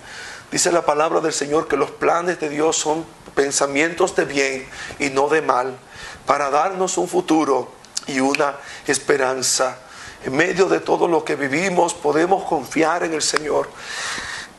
Dice 0.51 0.71
la 0.71 0.85
palabra 0.85 1.21
del 1.21 1.31
Señor 1.31 1.67
que 1.67 1.77
los 1.77 1.89
planes 1.89 2.39
de 2.41 2.49
Dios 2.49 2.75
son 2.75 3.05
pensamientos 3.35 4.15
de 4.17 4.25
bien 4.25 4.67
y 4.99 5.09
no 5.09 5.29
de 5.29 5.41
mal, 5.41 5.77
para 6.25 6.49
darnos 6.49 6.97
un 6.97 7.07
futuro 7.07 7.71
y 8.05 8.19
una 8.19 8.57
esperanza. 8.85 9.77
En 10.25 10.35
medio 10.35 10.65
de 10.65 10.81
todo 10.81 11.07
lo 11.07 11.23
que 11.23 11.37
vivimos 11.37 11.93
podemos 11.93 12.43
confiar 12.43 13.03
en 13.03 13.13
el 13.13 13.21
Señor. 13.21 13.69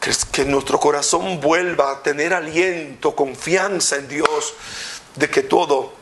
Que, 0.00 0.12
que 0.32 0.44
nuestro 0.46 0.80
corazón 0.80 1.42
vuelva 1.42 1.90
a 1.90 2.02
tener 2.02 2.32
aliento, 2.32 3.14
confianza 3.14 3.96
en 3.96 4.08
Dios, 4.08 4.54
de 5.14 5.28
que 5.28 5.42
todo, 5.42 5.92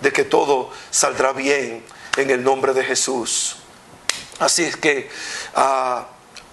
de 0.00 0.12
que 0.14 0.24
todo 0.24 0.70
saldrá 0.90 1.34
bien 1.34 1.84
en 2.16 2.30
el 2.30 2.42
nombre 2.42 2.72
de 2.72 2.84
Jesús. 2.84 3.56
Así 4.38 4.64
es 4.64 4.76
que, 4.76 5.08
ah, 5.54 6.08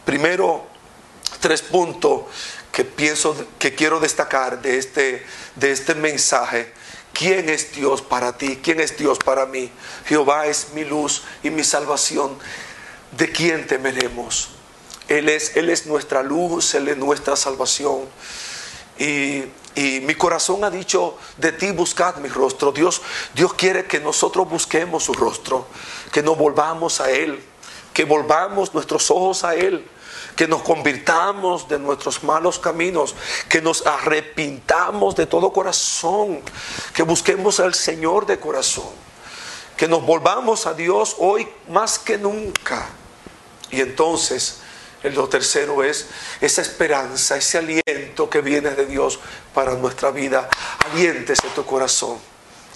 primero, 0.06 0.66
tres 1.40 1.62
puntos 1.62 2.24
que 2.72 2.86
pienso 2.86 3.36
que 3.60 3.76
quiero 3.76 4.00
destacar 4.00 4.62
de 4.62 4.78
este, 4.78 5.26
de 5.56 5.72
este 5.72 5.96
mensaje. 5.96 6.72
¿Quién 7.14 7.50
es 7.50 7.74
Dios 7.74 8.02
para 8.02 8.38
ti? 8.38 8.60
¿Quién 8.64 8.80
es 8.80 8.98
Dios 8.98 9.20
para 9.20 9.46
mí? 9.46 9.70
Jehová 10.06 10.48
es 10.48 10.70
mi 10.74 10.86
luz 10.86 11.24
y 11.44 11.50
mi 11.50 11.64
salvación. 11.64 12.38
¿De 13.18 13.32
quién 13.32 13.68
temeremos? 13.68 14.50
Él 15.10 15.28
es, 15.28 15.58
Él 15.58 15.70
es 15.70 15.86
nuestra 15.88 16.24
luz, 16.24 16.74
Él 16.74 16.88
es 16.88 16.98
nuestra 16.98 17.36
salvación. 17.36 18.08
Y 18.98 19.44
y 19.76 20.02
mi 20.02 20.16
corazón 20.16 20.64
ha 20.64 20.70
dicho, 20.70 21.18
de 21.38 21.52
ti 21.52 21.72
buscad 21.72 22.18
mi 22.18 22.28
rostro. 22.28 22.72
Dios, 22.72 23.02
Dios 23.34 23.54
quiere 23.54 23.86
que 23.86 24.00
nosotros 24.00 24.50
busquemos 24.50 25.04
su 25.04 25.14
rostro, 25.14 25.68
que 26.12 26.22
nos 26.22 26.38
volvamos 26.38 27.00
a 27.00 27.10
Él, 27.10 27.42
que 27.94 28.04
volvamos 28.04 28.74
nuestros 28.74 29.10
ojos 29.12 29.44
a 29.44 29.56
Él, 29.56 29.88
que 30.36 30.48
nos 30.48 30.62
convirtamos 30.62 31.68
de 31.68 31.80
nuestros 31.80 32.24
malos 32.24 32.60
caminos, 32.60 33.16
que 33.48 33.62
nos 33.62 33.86
arrepintamos 33.86 35.16
de 35.16 35.26
todo 35.26 35.54
corazón, 35.54 36.42
que 36.94 37.04
busquemos 37.04 37.60
al 37.60 37.74
Señor 37.74 38.26
de 38.26 38.40
corazón, 38.40 38.90
que 39.78 39.88
nos 39.88 40.06
volvamos 40.06 40.68
a 40.68 40.74
Dios 40.74 41.16
hoy 41.20 41.48
más 41.70 41.98
que 41.98 42.18
nunca. 42.18 42.90
Y 43.70 43.80
entonces 43.80 44.61
lo 45.04 45.28
tercero 45.28 45.84
es 45.84 46.08
esa 46.42 46.62
esperanza, 46.62 47.36
ese 47.36 47.58
aliento 47.58 48.30
que 48.30 48.42
viene 48.42 48.72
de 48.72 48.86
Dios 48.86 49.20
para 49.54 49.74
nuestra 49.74 50.12
vida. 50.12 50.48
Aliéntese 50.92 51.48
tu 51.56 51.66
corazón. 51.66 52.20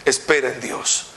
Espera 0.03 0.49
en 0.49 0.59
Dios. 0.59 1.07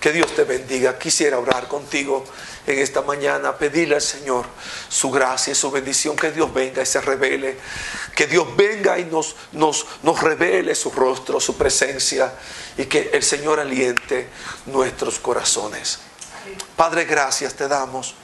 Que 0.00 0.12
Dios 0.12 0.34
te 0.36 0.44
bendiga. 0.44 0.98
Quisiera 0.98 1.38
orar 1.38 1.66
contigo 1.66 2.24
en 2.66 2.78
esta 2.78 3.02
mañana, 3.02 3.56
pedirle 3.56 3.96
al 3.96 4.02
Señor 4.02 4.44
su 4.88 5.10
gracia 5.10 5.52
y 5.52 5.54
su 5.54 5.70
bendición, 5.70 6.16
que 6.16 6.30
Dios 6.32 6.52
venga 6.52 6.82
y 6.82 6.86
se 6.86 7.00
revele, 7.00 7.56
que 8.14 8.26
Dios 8.26 8.46
venga 8.56 8.98
y 8.98 9.04
nos, 9.04 9.36
nos, 9.52 9.86
nos 10.02 10.20
revele 10.20 10.74
su 10.74 10.90
rostro, 10.90 11.40
su 11.40 11.56
presencia, 11.56 12.32
y 12.76 12.86
que 12.86 13.10
el 13.12 13.22
Señor 13.22 13.60
aliente 13.60 14.28
nuestros 14.66 15.18
corazones. 15.18 16.00
Padre, 16.76 17.04
gracias 17.04 17.54
te 17.54 17.68
damos 17.68 18.14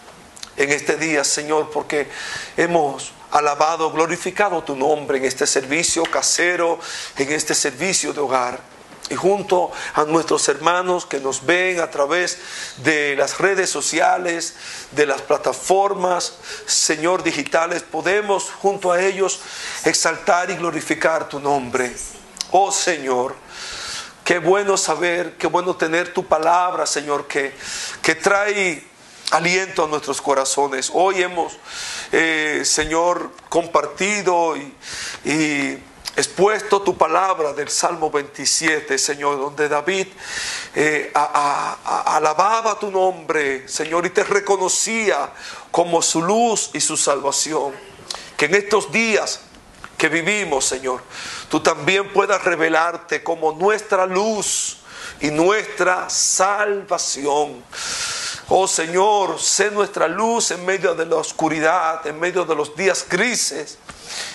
en 0.57 0.71
este 0.71 0.97
día, 0.97 1.25
Señor, 1.25 1.71
porque 1.71 2.09
hemos 2.57 3.13
alabado, 3.31 3.91
glorificado 3.91 4.63
tu 4.63 4.77
nombre 4.77 5.19
en 5.19 5.25
este 5.25 5.47
servicio 5.47 6.05
casero, 6.05 6.79
en 7.17 7.33
este 7.33 7.55
servicio 7.55 8.13
de 8.13 8.21
hogar. 8.21 8.73
Y 9.11 9.15
junto 9.15 9.71
a 9.95 10.05
nuestros 10.05 10.49
hermanos 10.49 11.05
que 11.07 11.21
nos 11.21 11.45
ven 11.45 11.81
a 11.81 11.91
través 11.91 12.39
de 12.79 13.17
las 13.17 13.39
redes 13.39 13.69
sociales, 13.69 14.55
de 14.93 15.07
las 15.07 15.21
plataformas, 15.23 16.35
Señor, 16.67 17.23
digitales, 17.23 17.83
podemos 17.83 18.51
junto 18.51 18.93
a 18.93 19.03
ellos 19.03 19.41
exaltar 19.85 20.51
y 20.51 20.57
glorificar 20.57 21.29
tu 21.29 21.41
nombre. 21.41 21.95
Oh 22.53 22.71
Señor, 22.71 23.35
qué 24.25 24.39
bueno 24.39 24.77
saber, 24.77 25.37
qué 25.37 25.47
bueno 25.47 25.75
tener 25.77 26.15
tu 26.15 26.25
palabra, 26.27 26.87
Señor, 26.87 27.27
que, 27.27 27.55
que 28.03 28.15
trae 28.15 28.92
aliento 29.33 29.85
a 29.85 29.89
nuestros 29.89 30.21
corazones. 30.21 30.91
Hoy 30.93 31.23
hemos, 31.23 31.55
eh, 32.13 32.63
Señor, 32.65 33.33
compartido 33.49 34.55
y, 34.57 35.79
expuesto 36.15 36.83
tu 36.83 36.99
palabra 36.99 37.55
del 37.55 37.71
Salmo 37.71 38.11
27, 38.11 38.99
Señor, 38.99 39.39
donde 39.39 39.67
David 39.67 40.09
eh, 40.75 41.11
alababa 41.15 42.79
tu 42.79 42.91
nombre, 42.91 43.67
Señor, 43.67 44.05
y 44.05 44.11
te 44.11 44.23
reconocía 44.23 45.33
como 45.71 46.03
su 46.03 46.21
luz 46.21 46.69
y 46.75 46.81
su 46.81 46.99
salvación. 46.99 47.73
Que 48.37 48.45
en 48.45 48.57
estos 48.57 48.93
días 48.93 49.41
que 49.97 50.11
vivimos, 50.11 50.67
Señor, 50.67 51.03
tú 51.49 51.61
también 51.61 52.13
puedas 52.13 52.45
revelarte 52.45 53.23
como 53.23 53.53
nuestra 53.53 54.05
luz 54.05 54.77
y 55.21 55.31
nuestra 55.31 56.11
salvación. 56.11 57.65
Oh 58.55 58.69
Señor, 58.69 59.41
sé 59.41 59.71
nuestra 59.71 60.07
luz 60.07 60.51
en 60.51 60.67
medio 60.67 60.95
de 60.95 61.07
la 61.07 61.17
oscuridad, 61.17 62.07
en 62.07 62.21
medio 62.21 62.45
de 62.45 62.55
los 62.55 62.77
días 62.77 63.07
grises, 63.09 63.79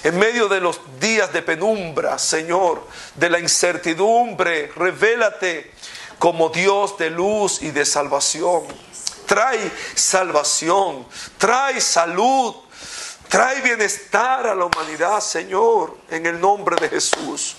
en 0.03 0.17
medio 0.17 0.47
de 0.47 0.59
los 0.59 0.81
días 0.99 1.31
de 1.31 1.43
penumbra, 1.43 2.17
Señor, 2.17 2.81
de 3.13 3.29
la 3.29 3.37
incertidumbre. 3.37 4.71
Revélate 4.75 5.71
como 6.17 6.49
Dios 6.49 6.97
de 6.97 7.11
luz 7.11 7.61
y 7.61 7.69
de 7.69 7.85
salvación. 7.85 8.63
Trae 9.27 9.71
salvación, 9.93 11.05
trae 11.37 11.79
salud, 11.79 12.55
trae 13.27 13.61
bienestar 13.61 14.47
a 14.47 14.55
la 14.55 14.65
humanidad, 14.65 15.19
Señor, 15.19 15.95
en 16.09 16.25
el 16.25 16.41
nombre 16.41 16.75
de 16.81 16.89
Jesús. 16.89 17.55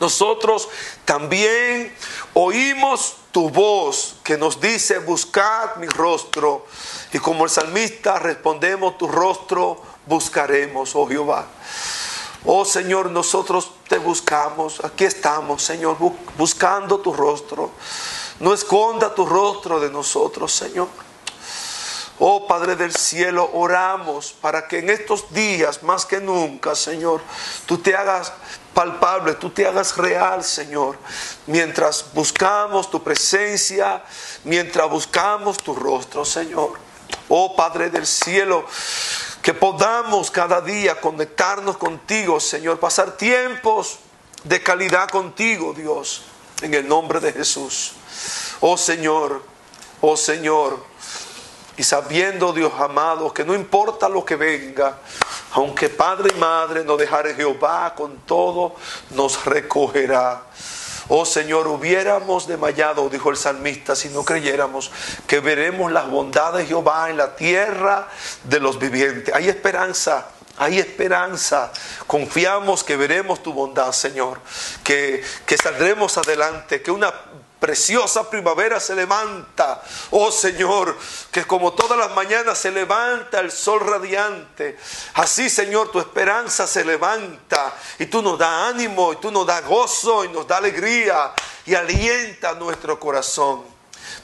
Nosotros 0.00 0.68
también 1.06 1.96
oímos 2.34 3.16
tu 3.36 3.50
voz 3.50 4.14
que 4.24 4.38
nos 4.38 4.58
dice, 4.58 4.98
buscad 4.98 5.76
mi 5.76 5.86
rostro. 5.88 6.64
Y 7.12 7.18
como 7.18 7.44
el 7.44 7.50
salmista 7.50 8.18
respondemos, 8.18 8.96
tu 8.96 9.08
rostro 9.08 9.82
buscaremos, 10.06 10.96
oh 10.96 11.06
Jehová. 11.06 11.44
Oh 12.46 12.64
Señor, 12.64 13.10
nosotros 13.10 13.72
te 13.90 13.98
buscamos, 13.98 14.82
aquí 14.82 15.04
estamos, 15.04 15.62
Señor, 15.62 15.98
buscando 16.38 17.00
tu 17.00 17.12
rostro. 17.12 17.72
No 18.40 18.54
esconda 18.54 19.14
tu 19.14 19.26
rostro 19.26 19.80
de 19.80 19.90
nosotros, 19.90 20.50
Señor. 20.50 20.88
Oh 22.18 22.46
Padre 22.46 22.74
del 22.74 22.96
cielo, 22.96 23.50
oramos 23.52 24.32
para 24.32 24.66
que 24.66 24.78
en 24.78 24.88
estos 24.88 25.30
días, 25.34 25.82
más 25.82 26.06
que 26.06 26.22
nunca, 26.22 26.74
Señor, 26.74 27.20
tú 27.66 27.76
te 27.76 27.94
hagas 27.94 28.32
tú 29.40 29.50
te 29.50 29.66
hagas 29.66 29.96
real, 29.96 30.44
Señor, 30.44 30.98
mientras 31.46 32.12
buscamos 32.12 32.90
tu 32.90 33.02
presencia, 33.02 34.02
mientras 34.44 34.88
buscamos 34.90 35.56
tu 35.56 35.74
rostro, 35.74 36.24
Señor. 36.24 36.72
Oh 37.28 37.56
Padre 37.56 37.88
del 37.88 38.06
cielo, 38.06 38.66
que 39.40 39.54
podamos 39.54 40.30
cada 40.30 40.60
día 40.60 41.00
conectarnos 41.00 41.76
contigo, 41.78 42.38
Señor, 42.38 42.78
pasar 42.78 43.16
tiempos 43.16 43.98
de 44.44 44.62
calidad 44.62 45.08
contigo, 45.08 45.72
Dios, 45.72 46.22
en 46.60 46.74
el 46.74 46.86
nombre 46.86 47.20
de 47.20 47.32
Jesús. 47.32 47.92
Oh 48.60 48.76
Señor, 48.76 49.42
oh 50.00 50.16
Señor, 50.16 50.84
y 51.76 51.82
sabiendo, 51.82 52.52
Dios 52.52 52.72
amado, 52.78 53.32
que 53.32 53.44
no 53.44 53.54
importa 53.54 54.08
lo 54.08 54.24
que 54.24 54.36
venga, 54.36 54.98
aunque 55.52 55.88
padre 55.88 56.30
y 56.34 56.38
madre 56.38 56.84
nos 56.84 56.98
dejare 56.98 57.34
Jehová, 57.34 57.94
con 57.94 58.18
todo 58.20 58.74
nos 59.10 59.44
recogerá. 59.44 60.42
Oh 61.08 61.24
Señor, 61.24 61.68
hubiéramos 61.68 62.48
desmayado, 62.48 63.08
dijo 63.08 63.30
el 63.30 63.36
salmista, 63.36 63.94
si 63.94 64.08
no 64.08 64.24
creyéramos 64.24 64.90
que 65.26 65.38
veremos 65.38 65.92
las 65.92 66.10
bondades 66.10 66.62
de 66.62 66.66
Jehová 66.66 67.10
en 67.10 67.16
la 67.16 67.36
tierra 67.36 68.08
de 68.44 68.58
los 68.58 68.78
vivientes. 68.78 69.32
Hay 69.34 69.48
esperanza. 69.48 70.28
Hay 70.58 70.78
esperanza. 70.78 71.70
Confiamos 72.06 72.82
que 72.82 72.96
veremos 72.96 73.42
tu 73.42 73.52
bondad, 73.52 73.92
Señor. 73.92 74.40
Que, 74.82 75.22
que 75.44 75.56
saldremos 75.58 76.16
adelante. 76.16 76.82
Que 76.82 76.90
una 76.90 77.12
preciosa 77.58 78.28
primavera 78.28 78.80
se 78.80 78.94
levanta. 78.94 79.82
Oh 80.10 80.30
Señor, 80.30 80.96
que 81.30 81.44
como 81.44 81.72
todas 81.72 81.98
las 81.98 82.14
mañanas 82.14 82.58
se 82.58 82.70
levanta 82.70 83.40
el 83.40 83.50
sol 83.50 83.80
radiante. 83.80 84.78
Así, 85.14 85.48
Señor, 85.48 85.90
tu 85.90 85.98
esperanza 85.98 86.66
se 86.66 86.84
levanta 86.84 87.74
y 87.98 88.06
tú 88.06 88.22
nos 88.22 88.38
da 88.38 88.68
ánimo 88.68 89.12
y 89.12 89.16
tú 89.16 89.30
nos 89.30 89.46
da 89.46 89.60
gozo 89.62 90.24
y 90.24 90.28
nos 90.28 90.46
da 90.46 90.58
alegría 90.58 91.32
y 91.64 91.74
alienta 91.74 92.54
nuestro 92.54 92.98
corazón. 93.00 93.64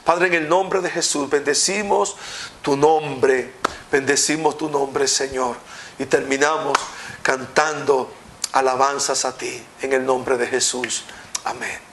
Padre, 0.03 0.27
en 0.27 0.33
el 0.33 0.49
nombre 0.49 0.81
de 0.81 0.89
Jesús, 0.89 1.29
bendecimos 1.29 2.15
tu 2.61 2.75
nombre. 2.75 3.53
Bendecimos 3.91 4.57
tu 4.57 4.69
nombre, 4.69 5.07
Señor. 5.07 5.55
Y 5.99 6.05
terminamos 6.05 6.77
cantando 7.21 8.11
alabanzas 8.53 9.25
a 9.25 9.37
ti 9.37 9.63
en 9.81 9.93
el 9.93 10.05
nombre 10.05 10.37
de 10.37 10.47
Jesús. 10.47 11.03
Amén. 11.43 11.92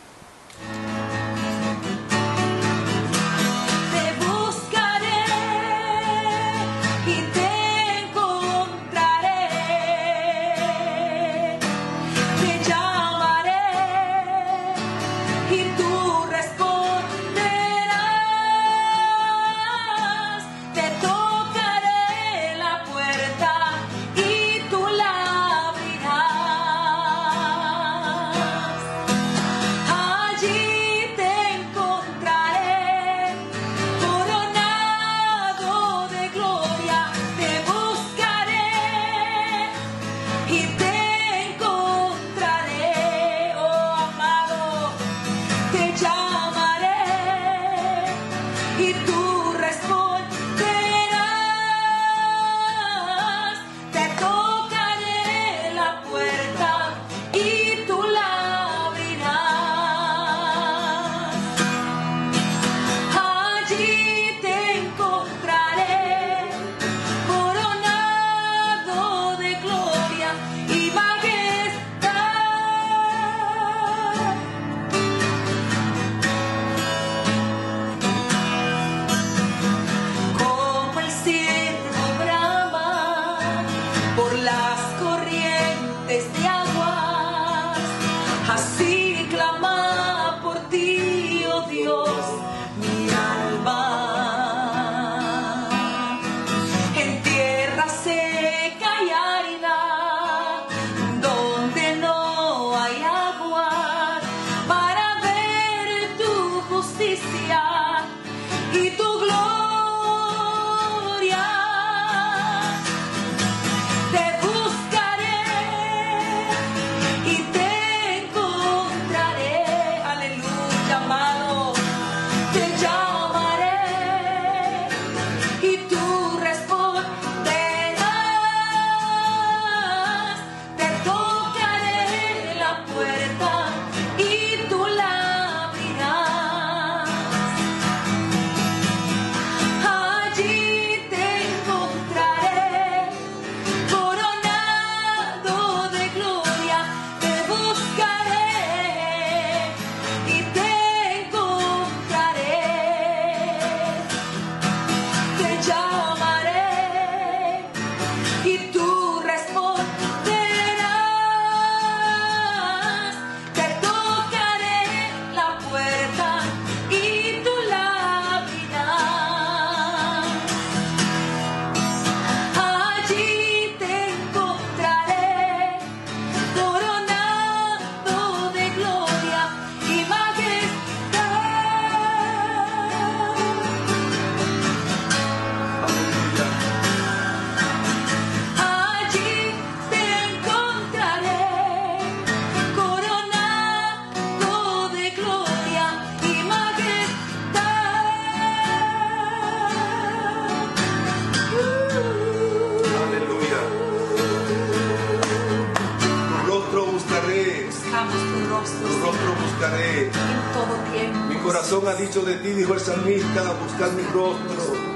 tu 208.08 208.48
rostro. 208.48 209.34
Buscaré. 209.42 210.06
En 210.06 210.12
todo 210.52 210.74
tiempo. 210.92 211.18
Mi 211.28 211.36
corazón 211.36 211.88
ha 211.88 211.94
dicho 211.94 212.22
de 212.22 212.36
ti, 212.36 212.48
dijo 212.50 212.74
el 212.74 212.80
salmista, 212.80 213.52
buscar 213.64 213.92
mi 213.92 214.02
rostro. 214.04 214.90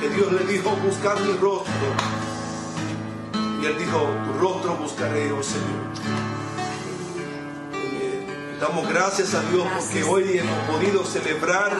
Que 0.00 0.08
Dios 0.10 0.32
le 0.32 0.52
dijo, 0.52 0.70
buscar 0.76 1.20
mi 1.20 1.32
rostro. 1.32 1.88
Y 3.60 3.66
él 3.66 3.76
dijo, 3.78 4.06
tu 4.24 4.38
rostro 4.38 4.76
buscaré, 4.76 5.32
oh 5.32 5.42
Señor. 5.42 5.88
Eh, 7.74 8.56
damos 8.60 8.88
gracias 8.88 9.34
a 9.34 9.42
Dios 9.50 9.66
porque 9.76 10.04
hoy 10.04 10.38
hemos 10.38 10.58
podido 10.68 11.04
celebrar 11.04 11.76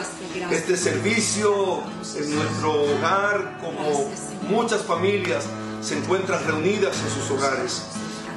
este 0.50 0.76
servicio 0.76 1.82
en 2.16 2.34
nuestro 2.34 2.82
hogar, 2.82 3.58
como 3.60 4.10
muchas 4.48 4.82
familias 4.82 5.44
se 5.80 5.96
encuentran 5.96 6.44
reunidas 6.44 6.96
en 6.98 7.10
sus 7.10 7.30
hogares. 7.30 7.82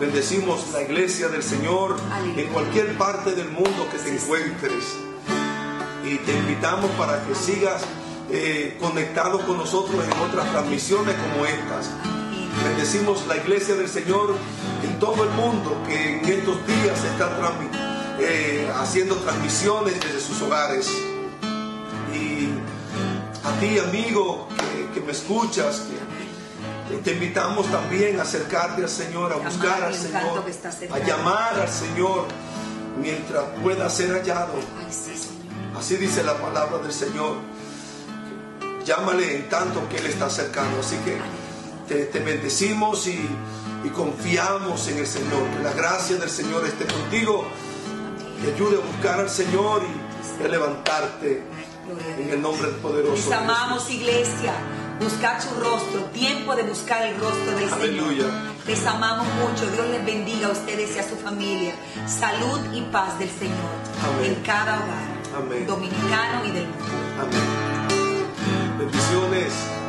Bendecimos 0.01 0.71
la 0.73 0.81
iglesia 0.81 1.27
del 1.27 1.43
Señor 1.43 1.95
en 2.35 2.47
cualquier 2.47 2.97
parte 2.97 3.35
del 3.35 3.51
mundo 3.51 3.87
que 3.91 3.99
te 3.99 4.09
encuentres. 4.09 4.83
Y 6.03 6.17
te 6.17 6.33
invitamos 6.35 6.89
para 6.97 7.23
que 7.23 7.35
sigas 7.35 7.83
eh, 8.31 8.79
conectado 8.81 9.45
con 9.45 9.59
nosotros 9.59 10.03
en 10.03 10.11
otras 10.27 10.49
transmisiones 10.49 11.15
como 11.17 11.45
estas. 11.45 11.91
Bendecimos 12.63 13.27
la 13.27 13.37
iglesia 13.37 13.75
del 13.75 13.87
Señor 13.87 14.33
en 14.83 14.97
todo 14.97 15.23
el 15.23 15.29
mundo 15.29 15.77
que 15.85 16.17
en 16.17 16.25
estos 16.25 16.65
días 16.65 17.03
está 17.03 17.29
eh, 18.19 18.71
haciendo 18.73 19.17
transmisiones 19.17 19.99
desde 19.99 20.19
sus 20.19 20.41
hogares. 20.41 20.89
Y 22.11 22.49
a 23.47 23.59
ti, 23.59 23.77
amigo, 23.77 24.47
que, 24.57 24.99
que 24.99 25.05
me 25.05 25.11
escuchas, 25.11 25.81
que 25.81 26.10
te 26.97 27.11
invitamos 27.11 27.69
también 27.71 28.19
a 28.19 28.23
acercarte 28.23 28.83
al 28.83 28.89
Señor, 28.89 29.33
a 29.33 29.35
buscar 29.37 29.83
al 29.83 29.95
Señor, 29.95 30.43
a 30.91 30.99
llamar 30.99 31.59
al 31.59 31.69
Señor 31.69 32.25
mientras 32.99 33.45
pueda 33.61 33.89
ser 33.89 34.11
hallado. 34.11 34.53
Así 35.77 35.95
dice 35.95 36.23
la 36.23 36.37
palabra 36.37 36.79
del 36.79 36.93
Señor. 36.93 37.37
Llámale 38.85 39.35
en 39.35 39.49
tanto 39.49 39.87
que 39.89 39.97
Él 39.97 40.07
está 40.07 40.29
cercano. 40.29 40.79
Así 40.79 40.97
que 40.97 41.17
te, 42.11 42.19
bendecimos 42.19 43.07
y, 43.07 43.29
confiamos 43.95 44.87
en 44.87 44.99
el 44.99 45.07
Señor. 45.07 45.47
Que 45.55 45.63
la 45.63 45.73
gracia 45.73 46.17
del 46.17 46.29
Señor 46.29 46.65
esté 46.65 46.85
contigo. 46.85 47.47
Te 48.43 48.53
ayude 48.53 48.77
a 48.77 48.85
buscar 48.85 49.19
al 49.19 49.29
Señor 49.29 49.83
y 49.83 50.43
a 50.43 50.47
levantarte 50.47 51.43
en 52.17 52.29
el 52.29 52.41
nombre 52.41 52.69
poderoso. 52.69 53.29
Les 53.29 53.31
amamos, 53.31 53.89
iglesia 53.89 54.53
buscar 55.01 55.41
su 55.41 55.49
rostro, 55.59 56.01
tiempo 56.13 56.55
de 56.55 56.63
buscar 56.63 57.05
el 57.07 57.19
rostro 57.19 57.51
del 57.57 57.69
Señor. 57.69 58.31
Les 58.67 58.85
amamos 58.85 59.27
mucho, 59.35 59.69
Dios 59.71 59.87
les 59.89 60.05
bendiga 60.05 60.47
a 60.47 60.51
ustedes 60.51 60.95
y 60.95 60.99
a 60.99 61.09
su 61.09 61.15
familia. 61.15 61.73
Salud 62.07 62.59
y 62.73 62.81
paz 62.83 63.17
del 63.19 63.29
Señor 63.29 63.71
en 64.23 64.35
cada 64.43 64.79
hogar, 64.79 65.65
dominicano 65.65 66.45
y 66.45 66.51
del 66.51 66.67
mundo. 66.67 66.85
Amén. 67.19 68.77
Bendiciones. 68.77 69.80